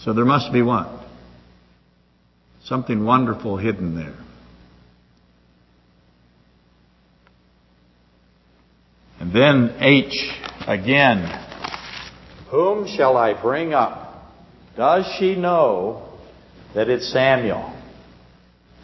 [0.00, 0.88] So there must be what?
[2.64, 4.16] Something wonderful hidden there.
[9.20, 10.30] And then H
[10.66, 11.26] again.
[12.50, 14.32] Whom shall I bring up?
[14.76, 16.18] Does she know
[16.74, 17.72] that it's Samuel?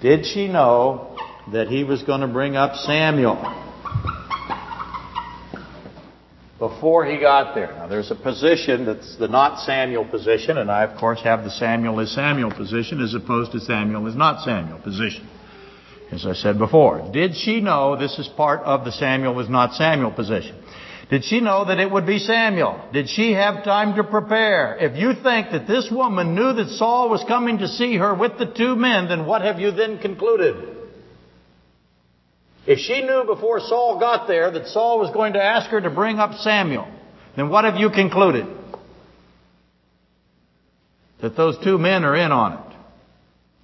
[0.00, 1.16] Did she know
[1.52, 3.36] that he was going to bring up Samuel?
[6.62, 7.74] Before he got there.
[7.74, 11.50] Now, there's a position that's the not Samuel position, and I, of course, have the
[11.50, 15.28] Samuel is Samuel position as opposed to Samuel is not Samuel position.
[16.12, 19.74] As I said before, did she know this is part of the Samuel was not
[19.74, 20.54] Samuel position?
[21.10, 22.80] Did she know that it would be Samuel?
[22.92, 24.76] Did she have time to prepare?
[24.78, 28.38] If you think that this woman knew that Saul was coming to see her with
[28.38, 30.71] the two men, then what have you then concluded?
[32.66, 35.90] If she knew before Saul got there that Saul was going to ask her to
[35.90, 36.88] bring up Samuel,
[37.36, 38.46] then what have you concluded?
[41.20, 42.72] That those two men are in on it.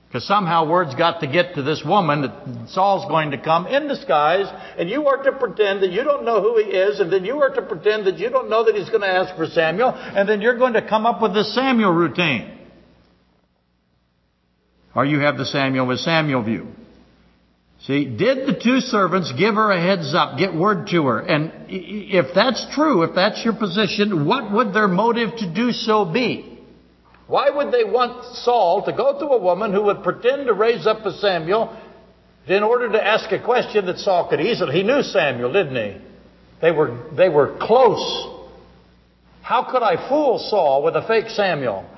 [0.08, 3.88] Because somehow word's got to get to this woman that Saul's going to come in
[3.88, 4.46] disguise,
[4.78, 7.42] and you are to pretend that you don't know who he is, and then you
[7.42, 10.26] are to pretend that you don't know that he's going to ask for Samuel, and
[10.26, 12.58] then you're going to come up with this Samuel routine.
[14.94, 16.68] Or you have the Samuel with Samuel view.
[17.88, 21.20] See, did the two servants give her a heads up, get word to her?
[21.20, 26.04] And if that's true, if that's your position, what would their motive to do so
[26.04, 26.60] be?
[27.28, 30.86] Why would they want Saul to go to a woman who would pretend to raise
[30.86, 31.74] up a Samuel
[32.46, 34.74] in order to ask a question that Saul could easily?
[34.74, 35.98] He knew Samuel, didn't he?
[36.60, 38.36] They were, they were close.
[39.40, 41.88] How could I fool Saul with a fake Samuel?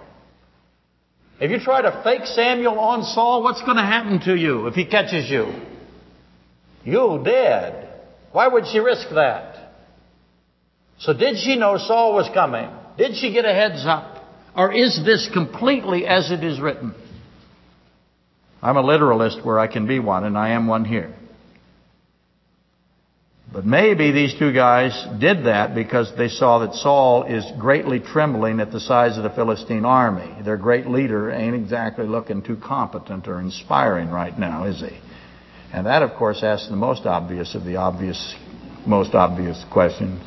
[1.41, 4.75] If you try to fake Samuel on Saul, what's going to happen to you if
[4.75, 5.53] he catches you?
[6.85, 7.89] You dead.
[8.33, 9.57] Why would she risk that?
[10.99, 12.69] So did she know Saul was coming?
[12.97, 14.25] Did she get a heads up?
[14.55, 16.95] Or is this completely as it is written?
[18.63, 21.15] I'm a literalist where I can be one, and I am one here.
[23.53, 28.61] But maybe these two guys did that because they saw that Saul is greatly trembling
[28.61, 30.43] at the size of the Philistine army.
[30.45, 34.97] Their great leader ain't exactly looking too competent or inspiring right now, is he?
[35.73, 38.35] And that, of course, asks the most obvious of the obvious,
[38.87, 40.21] most obvious questions.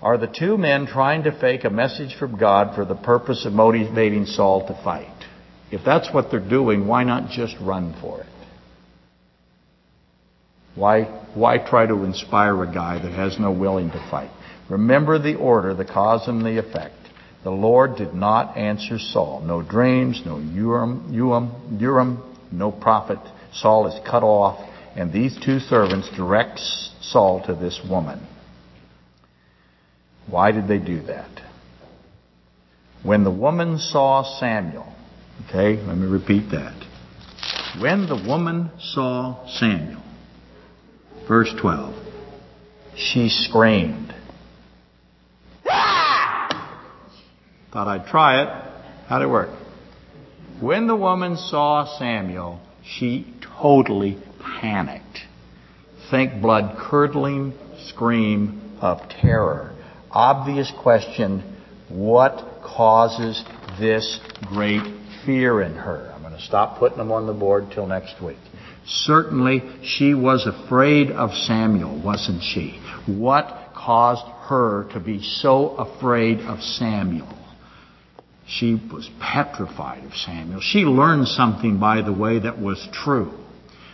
[0.00, 3.52] Are the two men trying to fake a message from God for the purpose of
[3.52, 5.12] motivating Saul to fight?
[5.70, 8.26] If that's what they're doing, why not just run for it?
[10.74, 11.02] Why,
[11.34, 14.30] why try to inspire a guy that has no willing to fight?
[14.70, 16.94] Remember the order, the cause and the effect.
[17.42, 19.42] The Lord did not answer Saul.
[19.44, 22.22] No dreams, no Urim, Urim, Urim,
[22.52, 23.18] no prophet.
[23.52, 24.58] Saul is cut off,
[24.96, 26.58] and these two servants direct
[27.00, 28.26] Saul to this woman.
[30.26, 31.30] Why did they do that?
[33.02, 34.92] When the woman saw Samuel,
[35.46, 36.74] okay, let me repeat that.
[37.80, 40.02] When the woman saw Samuel,
[41.28, 41.94] Verse 12.
[42.96, 44.14] She screamed.
[45.68, 46.88] Ah!
[47.70, 48.48] Thought I'd try it.
[49.08, 49.50] How'd it work?
[50.60, 54.18] When the woman saw Samuel, she totally
[54.60, 55.20] panicked.
[56.10, 57.52] Think blood curdling
[57.86, 59.72] scream of terror.
[60.10, 61.56] Obvious question
[61.88, 63.44] what causes
[63.78, 64.82] this great
[65.24, 66.12] fear in her?
[66.12, 68.38] I'm going to stop putting them on the board till next week.
[68.84, 72.80] Certainly, she was afraid of Samuel, wasn't she?
[73.06, 77.37] What caused her to be so afraid of Samuel?
[78.48, 80.60] She was petrified of Samuel.
[80.60, 83.32] She learned something, by the way, that was true.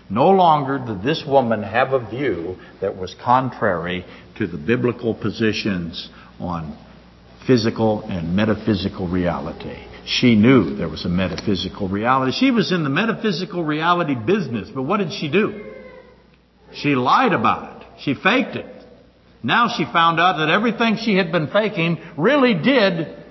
[0.09, 4.05] No longer did this woman have a view that was contrary
[4.39, 6.79] to the biblical positions on
[7.47, 9.87] physical and metaphysical reality.
[10.07, 12.33] She knew there was a metaphysical reality.
[12.33, 15.73] She was in the metaphysical reality business, but what did she do?
[16.75, 17.89] She lied about it.
[18.01, 18.67] She faked it.
[19.43, 23.24] Now she found out that everything she had been faking really did,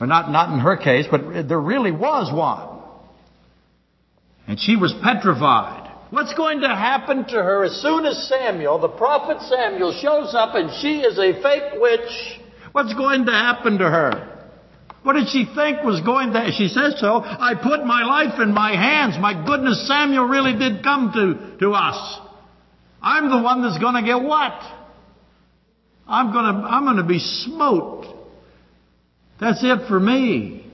[0.00, 2.82] or not, not in her case, but there really was one.
[4.46, 5.90] And she was petrified.
[6.10, 10.54] What's going to happen to her as soon as Samuel, the prophet Samuel, shows up
[10.54, 12.40] and she is a fake witch?
[12.72, 14.30] What's going to happen to her?
[15.02, 18.52] What did she think was going to, she says so, I put my life in
[18.52, 19.16] my hands.
[19.20, 22.20] My goodness, Samuel really did come to, to us.
[23.04, 24.58] I'm the one that's gonna get what?
[26.08, 28.06] I'm gonna, I'm gonna be smote.
[29.40, 30.66] That's it for me.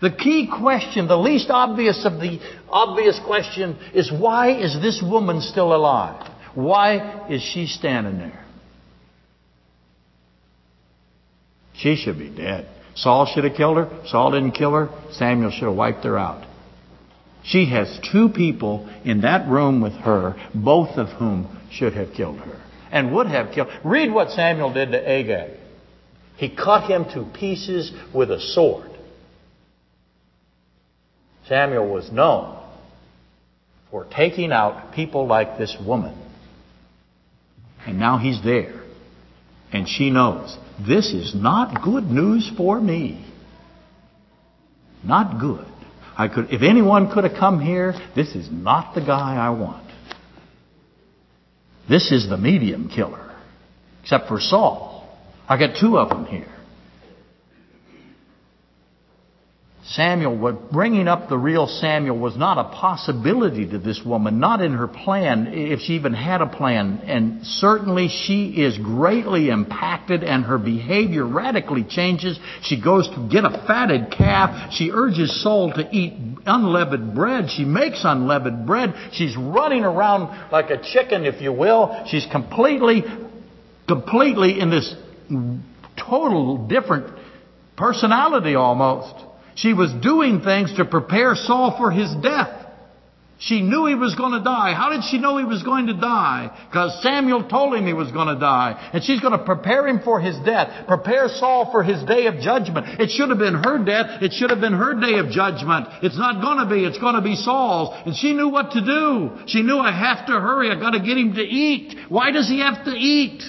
[0.00, 5.40] The key question, the least obvious of the obvious question is why is this woman
[5.40, 6.28] still alive?
[6.54, 8.44] Why is she standing there?
[11.74, 12.68] She should be dead.
[12.94, 14.02] Saul should have killed her.
[14.06, 14.88] Saul didn't kill her.
[15.12, 16.46] Samuel should have wiped her out.
[17.44, 22.38] She has two people in that room with her, both of whom should have killed
[22.38, 22.60] her
[22.92, 23.68] and would have killed.
[23.82, 25.58] Read what Samuel did to Agag.
[26.42, 28.90] He cut him to pieces with a sword.
[31.46, 32.60] Samuel was known
[33.92, 36.20] for taking out people like this woman.
[37.86, 38.82] And now he's there.
[39.72, 43.24] And she knows this is not good news for me.
[45.04, 45.68] Not good.
[46.18, 49.88] I could, if anyone could have come here, this is not the guy I want.
[51.88, 53.32] This is the medium killer.
[54.02, 54.91] Except for Saul.
[55.48, 56.52] I got two of them here.
[59.84, 64.72] Samuel, bringing up the real Samuel was not a possibility to this woman, not in
[64.72, 67.02] her plan, if she even had a plan.
[67.04, 72.38] And certainly she is greatly impacted and her behavior radically changes.
[72.62, 74.72] She goes to get a fatted calf.
[74.72, 76.14] She urges Saul to eat
[76.46, 77.50] unleavened bread.
[77.50, 78.94] She makes unleavened bread.
[79.12, 82.04] She's running around like a chicken, if you will.
[82.06, 83.02] She's completely,
[83.88, 84.94] completely in this
[85.96, 87.18] total different
[87.76, 89.14] personality almost.
[89.54, 92.62] She was doing things to prepare Saul for his death.
[93.42, 94.72] She knew he was going to die.
[94.72, 96.48] How did she know he was going to die?
[96.68, 98.90] Because Samuel told him he was going to die.
[98.92, 100.86] And she's going to prepare him for his death.
[100.86, 103.00] Prepare Saul for his day of judgment.
[103.00, 104.22] It should have been her death.
[104.22, 105.88] It should have been her day of judgment.
[106.04, 106.84] It's not going to be.
[106.84, 108.00] It's going to be Saul's.
[108.06, 109.30] And she knew what to do.
[109.48, 110.70] She knew I have to hurry.
[110.70, 111.98] I got to get him to eat.
[112.08, 113.42] Why does he have to eat?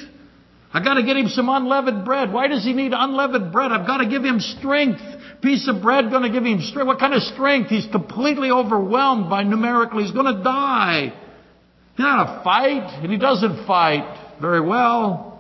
[0.74, 2.34] I got to get him some unleavened bread.
[2.34, 3.72] Why does he need unleavened bread?
[3.72, 5.02] I've got to give him strength
[5.44, 6.88] piece of bread to give him strength?
[6.88, 7.70] What kind of strength?
[7.70, 10.04] He's completely overwhelmed by numerically.
[10.04, 11.14] He's to die.
[11.96, 15.33] He's not a fight, and he doesn't fight very well.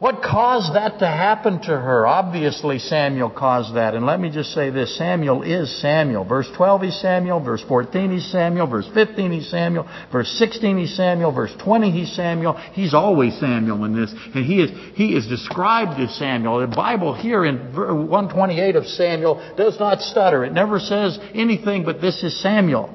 [0.00, 2.06] What caused that to happen to her?
[2.06, 3.94] Obviously, Samuel caused that.
[3.94, 6.24] And let me just say this Samuel is Samuel.
[6.24, 7.44] Verse 12 he's Samuel.
[7.44, 8.66] Verse 14 he's Samuel.
[8.66, 9.86] Verse 15 he's Samuel.
[10.10, 11.32] Verse 16 he's Samuel.
[11.32, 12.54] Verse 20 he's Samuel.
[12.72, 14.10] He's always Samuel in this.
[14.34, 16.60] And he is, he is described as Samuel.
[16.60, 20.46] The Bible here in 128 of Samuel does not stutter.
[20.46, 22.88] It never says anything but this is Samuel.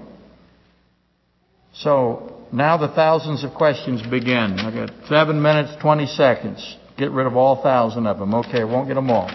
[1.71, 4.57] So now the thousands of questions begin.
[4.57, 6.77] I've got seven minutes, 20 seconds.
[6.97, 8.33] Get rid of all thousand of them.
[8.33, 9.29] Okay, won't get them all.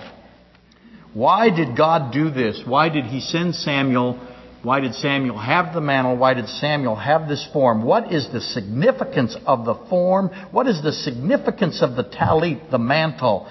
[1.13, 2.63] Why did God do this?
[2.65, 4.19] Why did He send Samuel?
[4.63, 6.17] Why did Samuel have the mantle?
[6.17, 7.83] Why did Samuel have this form?
[7.83, 10.29] What is the significance of the form?
[10.51, 13.51] What is the significance of the talit, the mantle?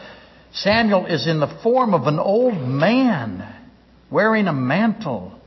[0.53, 3.55] Samuel is in the form of an old man
[4.11, 5.39] wearing a mantle.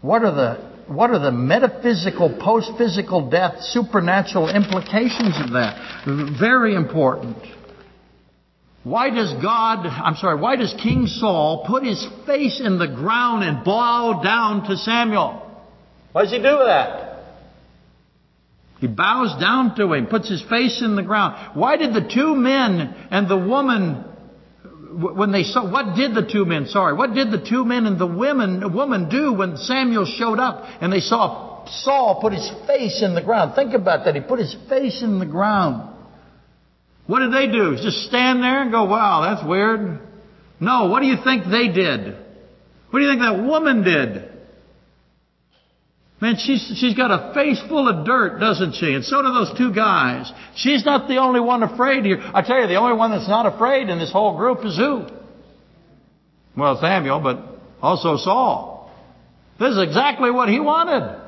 [0.00, 6.38] What are the what are the metaphysical, post-physical death, supernatural implications of that?
[6.40, 7.36] Very important.
[8.88, 13.44] Why does God, I'm sorry, why does King Saul put his face in the ground
[13.44, 15.44] and bow down to Samuel?
[16.12, 17.24] Why does he do that?
[18.78, 21.54] He bows down to him, puts his face in the ground.
[21.54, 24.04] Why did the two men and the woman,
[24.90, 27.98] when they saw, what did the two men, sorry, what did the two men and
[27.98, 33.02] the women, woman do when Samuel showed up and they saw Saul put his face
[33.02, 33.54] in the ground?
[33.54, 34.14] Think about that.
[34.14, 35.96] He put his face in the ground.
[37.08, 37.74] What did they do?
[37.82, 39.98] Just stand there and go, wow, that's weird?
[40.60, 42.14] No, what do you think they did?
[42.90, 44.30] What do you think that woman did?
[46.20, 48.92] Man, she's, she's got a face full of dirt, doesn't she?
[48.92, 50.30] And so do those two guys.
[50.54, 52.20] She's not the only one afraid here.
[52.20, 55.06] I tell you, the only one that's not afraid in this whole group is who?
[56.58, 57.38] Well, Samuel, but
[57.80, 58.92] also Saul.
[59.58, 61.27] This is exactly what he wanted.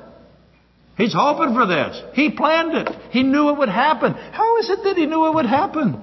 [1.00, 2.02] He's hoping for this.
[2.12, 2.94] He planned it.
[3.10, 4.12] He knew it would happen.
[4.12, 5.98] How is it that he knew it would happen?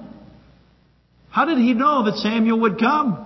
[1.30, 3.24] How did he know that Samuel would come?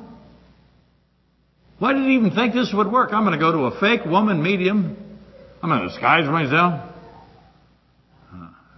[1.78, 3.14] Why did he even think this would work?
[3.14, 4.98] I'm going to go to a fake woman medium.
[5.62, 6.90] I'm going to disguise myself.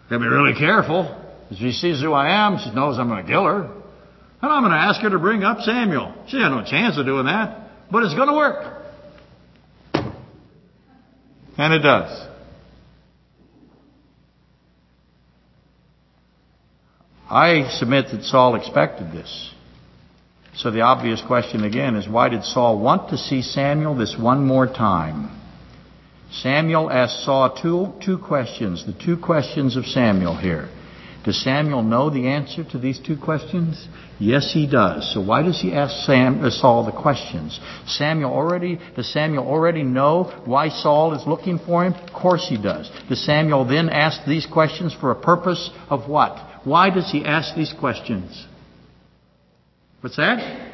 [0.09, 1.21] Got to be really careful.
[1.51, 3.63] She sees who I am, she knows I'm going to kill her.
[4.41, 6.15] And I'm going to ask her to bring up Samuel.
[6.29, 7.71] She had no chance of doing that.
[7.91, 8.83] But it's going to work.
[11.59, 12.34] And it does.
[17.29, 19.53] I submit that Saul expected this.
[20.57, 24.47] So the obvious question again is why did Saul want to see Samuel this one
[24.47, 25.41] more time?
[26.31, 30.69] Samuel asked Saul two, two questions, the two questions of Samuel here.
[31.25, 33.89] Does Samuel know the answer to these two questions?
[34.21, 35.13] Yes, he does.
[35.15, 37.59] So why does he ask Sam, uh, Saul the questions?
[37.87, 41.95] Samuel already, does Samuel already know why Saul is looking for him?
[41.95, 42.91] Of course he does.
[43.09, 46.54] Does Samuel then ask these questions for a purpose of what?
[46.65, 48.47] Why does he ask these questions?
[50.01, 50.73] What's that?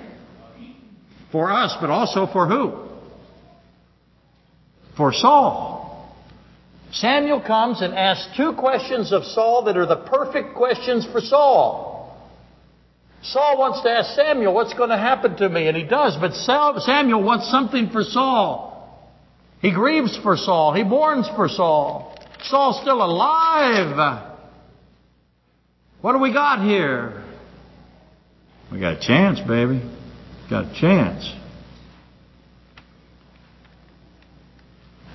[1.32, 2.88] For us, but also for who?
[4.96, 5.78] For Saul.
[6.92, 12.18] Samuel comes and asks two questions of Saul that are the perfect questions for Saul.
[13.22, 15.68] Saul wants to ask Samuel, what's going to happen to me?
[15.68, 18.68] And he does, but Samuel wants something for Saul.
[19.60, 20.72] He grieves for Saul.
[20.72, 22.16] He mourns for Saul.
[22.42, 24.29] Saul's still alive.
[26.00, 27.22] What do we got here?
[28.72, 29.82] We got a chance, baby.
[30.48, 31.30] Got a chance.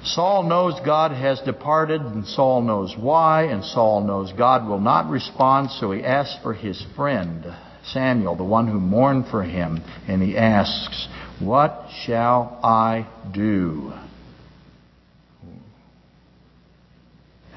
[0.04, 5.10] Saul knows God has departed, and Saul knows why, and Saul knows God will not
[5.10, 7.44] respond, so he asks for his friend,
[7.86, 11.08] Samuel, the one who mourned for him, and he asks,
[11.40, 13.94] What shall I do?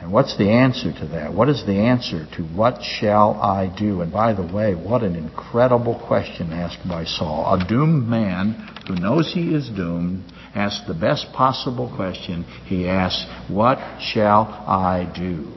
[0.01, 1.35] And what's the answer to that?
[1.35, 4.01] What is the answer to what shall I do?
[4.01, 7.55] And by the way, what an incredible question asked by Saul.
[7.55, 10.25] A doomed man who knows he is doomed
[10.55, 12.45] asks the best possible question.
[12.67, 15.53] He asks, What shall I do?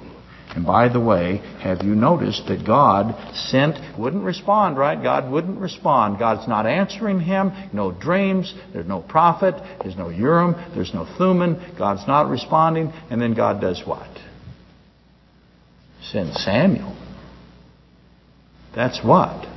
[0.55, 5.01] And by the way, have you noticed that God sent, wouldn't respond, right?
[5.01, 6.19] God wouldn't respond.
[6.19, 7.51] God's not answering him.
[7.71, 8.53] No dreams.
[8.73, 9.55] There's no prophet.
[9.81, 10.55] There's no Urim.
[10.75, 11.57] There's no Thummim.
[11.77, 12.91] God's not responding.
[13.09, 14.09] And then God does what?
[16.01, 16.95] Send Samuel.
[18.75, 19.47] That's what?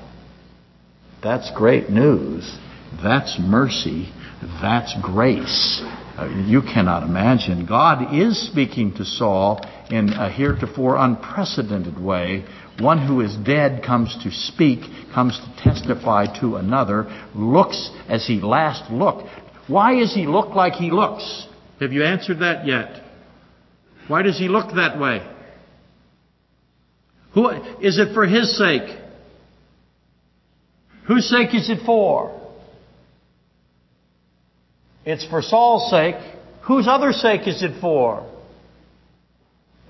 [1.22, 2.59] That's great news.
[3.03, 4.12] That's mercy.
[4.61, 5.80] That's grace.
[6.16, 7.66] Uh, you cannot imagine.
[7.66, 12.45] God is speaking to Saul in a heretofore unprecedented way.
[12.78, 14.80] One who is dead comes to speak,
[15.14, 19.28] comes to testify to another, looks as he last looked.
[19.66, 21.47] Why does he look like he looks?
[21.80, 23.03] Have you answered that yet?
[24.09, 25.26] Why does he look that way?
[27.35, 28.97] Who, is it for his sake?
[31.07, 32.41] Whose sake is it for?
[35.05, 36.16] It's for Saul's sake.
[36.62, 38.30] Whose other sake is it for?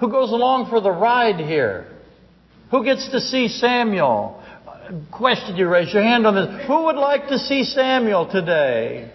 [0.00, 1.86] Who goes along for the ride here?
[2.70, 4.42] Who gets to see Samuel?
[5.12, 6.66] Question you raise your hand on this.
[6.66, 9.10] Who would like to see Samuel today?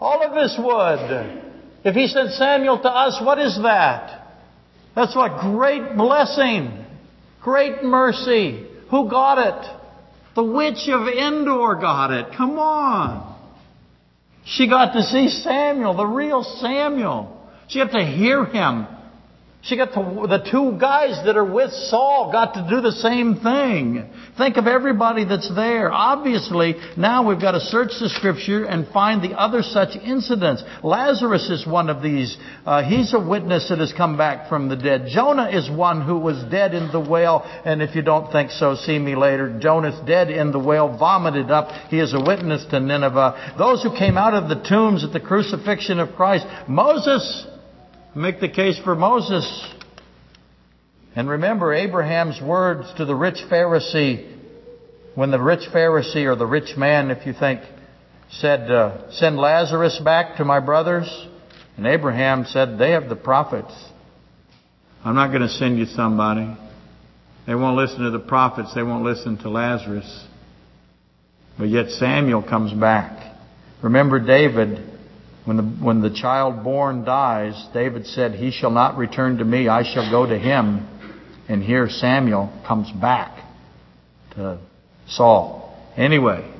[0.00, 1.42] All of us would.
[1.84, 4.36] If he sent Samuel to us, what is that?
[4.94, 6.83] That's what great blessing,
[7.44, 8.66] great mercy.
[8.90, 9.70] Who got it?
[10.34, 12.36] The witch of Endor got it.
[12.36, 13.32] Come on.
[14.46, 17.48] She got to see Samuel, the real Samuel.
[17.68, 18.86] She got to hear him.
[19.64, 23.36] She got to, the two guys that are with Saul got to do the same
[23.36, 24.10] thing.
[24.36, 25.90] Think of everybody that's there.
[25.90, 30.62] Obviously, now we've got to search the scripture and find the other such incidents.
[30.82, 32.36] Lazarus is one of these.
[32.66, 35.06] Uh, he's a witness that has come back from the dead.
[35.08, 38.74] Jonah is one who was dead in the whale, and if you don't think so,
[38.74, 39.58] see me later.
[39.58, 41.70] Jonah's dead in the whale, vomited up.
[41.88, 43.54] He is a witness to Nineveh.
[43.56, 46.44] Those who came out of the tombs at the crucifixion of Christ.
[46.68, 47.46] Moses,
[48.16, 49.44] Make the case for Moses.
[51.16, 54.38] And remember Abraham's words to the rich Pharisee
[55.16, 57.60] when the rich Pharisee or the rich man, if you think,
[58.30, 61.08] said, uh, Send Lazarus back to my brothers.
[61.76, 63.74] And Abraham said, They have the prophets.
[65.04, 66.56] I'm not going to send you somebody.
[67.48, 68.72] They won't listen to the prophets.
[68.74, 70.24] They won't listen to Lazarus.
[71.58, 73.34] But yet Samuel comes back.
[73.82, 74.93] Remember David
[75.44, 79.68] when the, when the child born dies, David said, He shall not return to me,
[79.68, 80.88] I shall go to him.
[81.48, 83.44] And here Samuel comes back
[84.34, 84.58] to
[85.06, 85.78] Saul.
[85.96, 86.50] Anyway,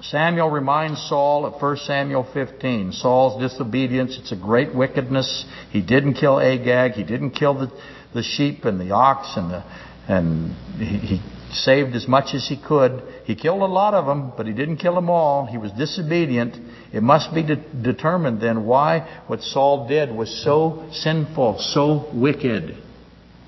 [0.00, 2.92] Samuel reminds Saul of 1 Samuel 15.
[2.92, 5.44] Saul's disobedience, it's a great wickedness.
[5.70, 6.92] He didn't kill Agag.
[6.92, 7.70] He didn't kill the,
[8.14, 9.64] the sheep and the ox and the,
[10.08, 13.02] and he, he saved as much as he could.
[13.24, 15.46] He killed a lot of them, but he didn't kill them all.
[15.46, 16.56] He was disobedient.
[16.92, 22.76] It must be de- determined then why what Saul did was so sinful, so wicked,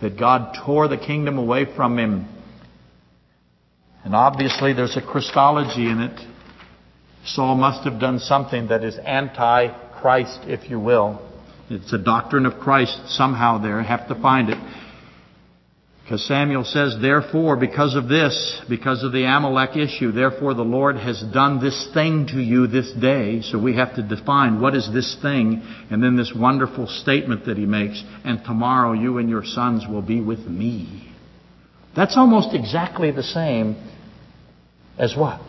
[0.01, 2.27] that God tore the kingdom away from him.
[4.05, 6.21] And obviously there's a Christology in it.
[7.25, 11.21] Saul must have done something that is anti-Christ, if you will.
[11.69, 13.83] It's a doctrine of Christ somehow there.
[13.83, 14.57] Have to find it.
[16.09, 20.97] Because Samuel says, therefore, because of this, because of the Amalek issue, therefore the Lord
[20.97, 23.43] has done this thing to you this day.
[23.43, 27.59] So we have to define what is this thing, and then this wonderful statement that
[27.59, 31.13] he makes, and tomorrow you and your sons will be with me.
[31.95, 33.77] That's almost exactly the same
[34.97, 35.43] as what?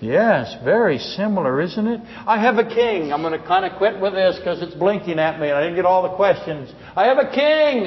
[0.00, 2.00] Yes, very similar, isn't it?
[2.26, 3.12] I have a king.
[3.12, 5.62] I'm going to kind of quit with this because it's blinking at me and I
[5.62, 6.72] didn't get all the questions.
[6.94, 7.86] I have a king.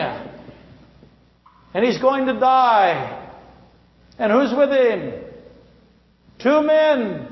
[1.74, 3.18] And he's going to die.
[4.20, 5.24] And who's with him?
[6.40, 7.28] Two men.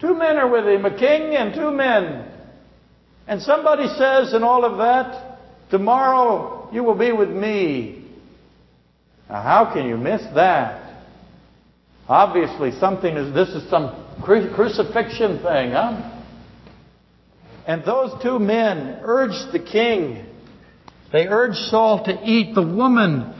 [0.00, 2.28] Two men are with him, a king and two men.
[3.28, 5.38] And somebody says in all of that,
[5.70, 8.04] tomorrow you will be with me.
[9.28, 10.81] Now how can you miss that?
[12.12, 16.20] Obviously, something is, this is some crucifixion thing, huh?
[17.66, 20.26] And those two men urged the king.
[21.10, 22.54] They urged Saul to eat.
[22.54, 23.32] The woman,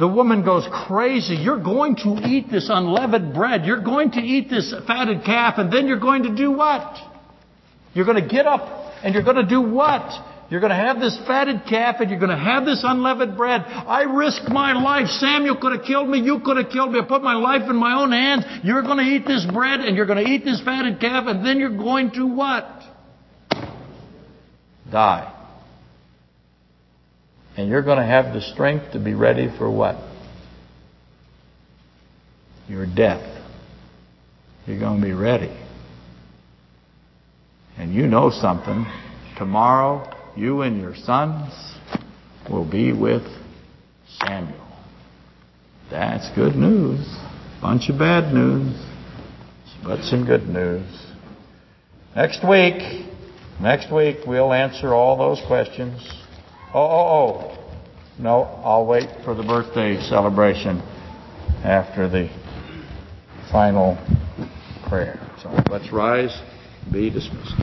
[0.00, 1.36] the woman goes crazy.
[1.36, 3.64] You're going to eat this unleavened bread.
[3.64, 6.98] You're going to eat this fatted calf, and then you're going to do what?
[7.94, 10.10] You're going to get up and you're going to do what?
[10.50, 13.62] You're going to have this fatted calf and you're going to have this unleavened bread.
[13.62, 15.06] I risked my life.
[15.08, 16.20] Samuel could have killed me.
[16.20, 17.00] You could have killed me.
[17.00, 18.44] I put my life in my own hands.
[18.62, 21.44] You're going to eat this bread and you're going to eat this fatted calf and
[21.44, 22.68] then you're going to what?
[24.90, 25.30] Die.
[27.56, 29.96] And you're going to have the strength to be ready for what?
[32.68, 33.42] Your death.
[34.66, 35.56] You're going to be ready.
[37.78, 38.86] And you know something.
[39.36, 41.52] Tomorrow, you and your sons
[42.50, 43.22] will be with
[44.20, 44.66] Samuel.
[45.90, 47.06] That's good news.
[47.60, 48.76] Bunch of bad news,
[49.82, 50.84] but some good news.
[52.14, 53.06] Next week,
[53.60, 56.06] next week we'll answer all those questions.
[56.74, 57.64] Oh, oh, oh.
[58.18, 60.80] No, I'll wait for the birthday celebration
[61.64, 62.28] after the
[63.50, 63.96] final
[64.88, 65.18] prayer.
[65.42, 66.36] So let's rise,
[66.92, 67.54] be dismissed.